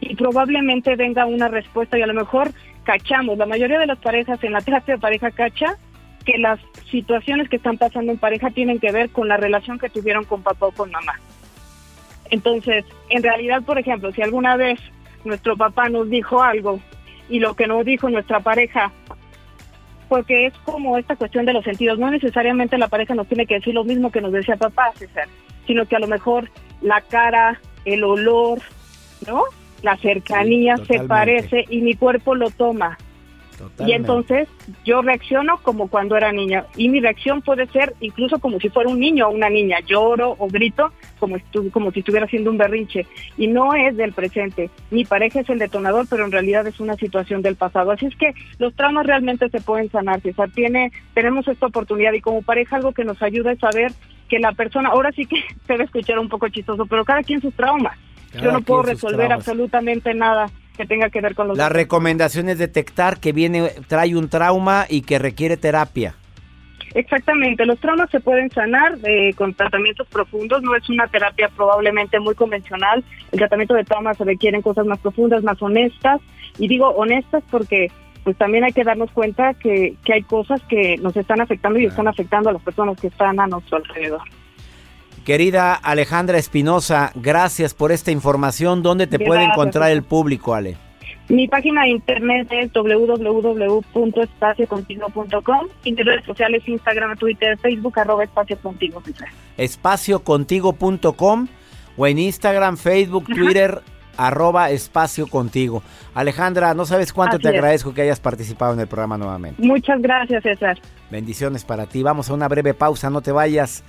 Y 0.00 0.14
probablemente 0.14 0.94
venga 0.94 1.26
una 1.26 1.48
respuesta 1.48 1.98
y 1.98 2.02
a 2.02 2.06
lo 2.06 2.14
mejor 2.14 2.52
cachamos. 2.84 3.36
La 3.36 3.46
mayoría 3.46 3.80
de 3.80 3.88
las 3.88 3.98
parejas 3.98 4.38
en 4.44 4.52
la 4.52 4.60
terapia 4.60 4.94
de 4.94 5.00
pareja 5.00 5.32
cacha 5.32 5.76
que 6.24 6.38
las 6.38 6.60
situaciones 6.88 7.48
que 7.48 7.56
están 7.56 7.78
pasando 7.78 8.12
en 8.12 8.18
pareja 8.18 8.50
tienen 8.50 8.78
que 8.78 8.92
ver 8.92 9.10
con 9.10 9.26
la 9.26 9.36
relación 9.36 9.80
que 9.80 9.88
tuvieron 9.88 10.22
con 10.22 10.44
papá 10.44 10.66
o 10.66 10.70
con 10.70 10.92
mamá. 10.92 11.18
Entonces, 12.30 12.84
en 13.08 13.24
realidad, 13.24 13.64
por 13.64 13.76
ejemplo, 13.76 14.12
si 14.12 14.22
alguna 14.22 14.54
vez 14.54 14.78
nuestro 15.24 15.56
papá 15.56 15.88
nos 15.88 16.08
dijo 16.08 16.40
algo 16.40 16.78
y 17.28 17.40
lo 17.40 17.54
que 17.54 17.66
nos 17.66 17.84
dijo 17.84 18.08
nuestra 18.08 18.38
pareja, 18.38 18.92
porque 20.08 20.46
es 20.46 20.54
como 20.58 20.96
esta 20.96 21.16
cuestión 21.16 21.44
de 21.44 21.54
los 21.54 21.64
sentidos, 21.64 21.98
no 21.98 22.08
necesariamente 22.08 22.78
la 22.78 22.86
pareja 22.86 23.16
nos 23.16 23.26
tiene 23.26 23.46
que 23.46 23.54
decir 23.54 23.74
lo 23.74 23.82
mismo 23.82 24.12
que 24.12 24.20
nos 24.20 24.30
decía 24.30 24.54
papá, 24.54 24.92
César, 24.94 25.26
sino 25.66 25.86
que 25.86 25.96
a 25.96 26.00
lo 26.00 26.06
mejor 26.06 26.48
la 26.80 27.00
cara, 27.00 27.60
el 27.84 28.04
olor, 28.04 28.60
¿no? 29.26 29.44
La 29.82 29.96
cercanía 29.96 30.76
se 30.86 31.00
parece 31.00 31.64
y 31.68 31.80
mi 31.80 31.94
cuerpo 31.94 32.34
lo 32.34 32.50
toma. 32.50 32.98
Y 33.86 33.92
entonces 33.92 34.48
yo 34.84 35.02
reacciono 35.02 35.58
como 35.62 35.88
cuando 35.88 36.16
era 36.16 36.32
niña. 36.32 36.66
Y 36.76 36.88
mi 36.88 37.00
reacción 37.00 37.42
puede 37.42 37.66
ser 37.68 37.94
incluso 38.00 38.38
como 38.38 38.58
si 38.60 38.68
fuera 38.68 38.90
un 38.90 39.00
niño 39.00 39.28
o 39.28 39.30
una 39.30 39.48
niña. 39.48 39.80
Lloro 39.80 40.36
o 40.38 40.48
grito 40.48 40.92
como, 41.18 41.36
como 41.72 41.92
si 41.92 42.00
estuviera 42.00 42.26
haciendo 42.26 42.50
un 42.50 42.58
berrinche. 42.58 43.06
Y 43.36 43.46
no 43.46 43.74
es 43.74 43.96
del 43.96 44.12
presente. 44.12 44.70
Mi 44.90 45.04
pareja 45.04 45.40
es 45.40 45.50
el 45.50 45.58
detonador, 45.58 46.06
pero 46.08 46.24
en 46.24 46.32
realidad 46.32 46.66
es 46.66 46.80
una 46.80 46.94
situación 46.94 47.42
del 47.42 47.56
pasado. 47.56 47.90
Así 47.90 48.06
es 48.06 48.16
que 48.16 48.34
los 48.58 48.74
traumas 48.74 49.06
realmente 49.06 49.48
se 49.48 49.60
pueden 49.60 49.90
sanar. 49.90 50.20
sea, 50.20 50.46
Tiene, 50.48 50.92
tenemos 51.14 51.46
esta 51.48 51.66
oportunidad 51.66 52.12
y 52.12 52.20
como 52.20 52.42
pareja 52.42 52.76
algo 52.76 52.92
que 52.92 53.04
nos 53.04 53.22
ayuda 53.22 53.52
es 53.52 53.58
saber 53.58 53.92
que 54.28 54.38
la 54.38 54.52
persona, 54.52 54.90
ahora 54.90 55.12
sí 55.12 55.26
que 55.26 55.40
se 55.40 55.54
debe 55.72 55.84
escuchar 55.84 56.18
un 56.18 56.28
poco 56.28 56.48
chistoso, 56.48 56.86
pero 56.86 57.04
cada 57.04 57.22
quien 57.22 57.40
sus 57.40 57.54
traumas. 57.54 57.98
Yo 58.40 58.52
no 58.52 58.60
puedo 58.60 58.82
resolver 58.82 59.32
absolutamente 59.32 60.14
nada 60.14 60.50
que 60.80 60.86
tenga 60.86 61.10
que 61.10 61.20
ver 61.20 61.34
con 61.34 61.48
los... 61.48 61.58
La 61.58 61.68
recomendación 61.68 62.48
es 62.48 62.58
detectar 62.58 63.20
que 63.20 63.32
viene, 63.32 63.70
trae 63.86 64.16
un 64.16 64.30
trauma 64.30 64.86
y 64.88 65.02
que 65.02 65.18
requiere 65.18 65.58
terapia. 65.58 66.14
Exactamente, 66.94 67.66
los 67.66 67.78
traumas 67.78 68.10
se 68.10 68.18
pueden 68.18 68.50
sanar 68.50 68.96
eh, 69.04 69.34
con 69.34 69.54
tratamientos 69.54 70.08
profundos, 70.08 70.62
no 70.62 70.74
es 70.74 70.88
una 70.88 71.06
terapia 71.06 71.48
probablemente 71.54 72.18
muy 72.18 72.34
convencional, 72.34 73.04
el 73.30 73.38
tratamiento 73.38 73.74
de 73.74 73.84
traumas 73.84 74.16
se 74.16 74.24
requieren 74.24 74.60
cosas 74.62 74.86
más 74.86 74.98
profundas, 74.98 75.44
más 75.44 75.60
honestas, 75.62 76.20
y 76.58 76.66
digo 76.66 76.88
honestas 76.88 77.44
porque 77.50 77.92
pues 78.24 78.36
también 78.38 78.64
hay 78.64 78.72
que 78.72 78.82
darnos 78.82 79.10
cuenta 79.12 79.54
que, 79.54 79.94
que 80.04 80.14
hay 80.14 80.22
cosas 80.22 80.60
que 80.64 80.96
nos 80.96 81.16
están 81.16 81.40
afectando 81.40 81.78
y 81.78 81.84
están 81.84 82.08
afectando 82.08 82.50
a 82.50 82.54
las 82.54 82.62
personas 82.62 82.98
que 82.98 83.06
están 83.06 83.38
a 83.38 83.46
nuestro 83.46 83.76
alrededor. 83.76 84.22
Querida 85.24 85.74
Alejandra 85.74 86.38
Espinosa, 86.38 87.10
gracias 87.14 87.74
por 87.74 87.92
esta 87.92 88.10
información. 88.10 88.82
¿Dónde 88.82 89.06
te 89.06 89.18
puede 89.18 89.44
encontrar 89.44 89.90
el 89.90 90.02
público, 90.02 90.54
Ale? 90.54 90.78
Mi 91.28 91.46
página 91.46 91.82
de 91.82 91.90
internet 91.90 92.48
es 92.50 92.72
www.espaciocontigo.com 92.72 95.68
y 95.84 95.92
mis 95.92 96.04
redes 96.04 96.24
sociales 96.24 96.66
Instagram, 96.66 97.16
Twitter, 97.16 97.56
Facebook, 97.58 98.00
arroba 98.00 98.24
espaciocontigo. 98.24 99.00
Espaciocontigo.com 99.56 101.46
o 101.96 102.06
en 102.06 102.18
Instagram, 102.18 102.76
Facebook, 102.76 103.26
Twitter, 103.26 103.80
arroba 104.16 104.70
espacio 104.70 105.28
contigo. 105.28 105.84
Alejandra, 106.14 106.74
no 106.74 106.84
sabes 106.84 107.12
cuánto 107.12 107.38
te 107.38 107.48
agradezco 107.48 107.94
que 107.94 108.02
hayas 108.02 108.18
participado 108.18 108.74
en 108.74 108.80
el 108.80 108.88
programa 108.88 109.16
nuevamente. 109.16 109.62
Muchas 109.62 110.02
gracias, 110.02 110.42
César. 110.42 110.80
Bendiciones 111.10 111.64
para 111.64 111.86
ti. 111.86 112.02
Vamos 112.02 112.28
a 112.28 112.34
una 112.34 112.48
breve 112.48 112.74
pausa, 112.74 113.08
no 113.08 113.20
te 113.20 113.30
vayas. 113.32 113.84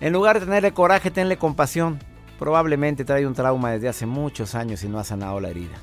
En 0.00 0.12
lugar 0.12 0.38
de 0.38 0.46
tenerle 0.46 0.72
coraje, 0.72 1.10
tenle 1.10 1.38
compasión. 1.38 1.98
Probablemente 2.38 3.04
trae 3.04 3.26
un 3.26 3.34
trauma 3.34 3.72
desde 3.72 3.88
hace 3.88 4.06
muchos 4.06 4.54
años 4.54 4.84
y 4.84 4.88
no 4.88 5.00
ha 5.00 5.04
sanado 5.04 5.40
la 5.40 5.48
herida. 5.48 5.76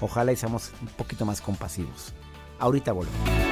Ojalá 0.00 0.32
y 0.32 0.36
seamos 0.36 0.72
un 0.80 0.88
poquito 0.88 1.24
más 1.24 1.40
compasivos. 1.40 2.12
Ahorita 2.58 2.90
volvemos. 2.90 3.51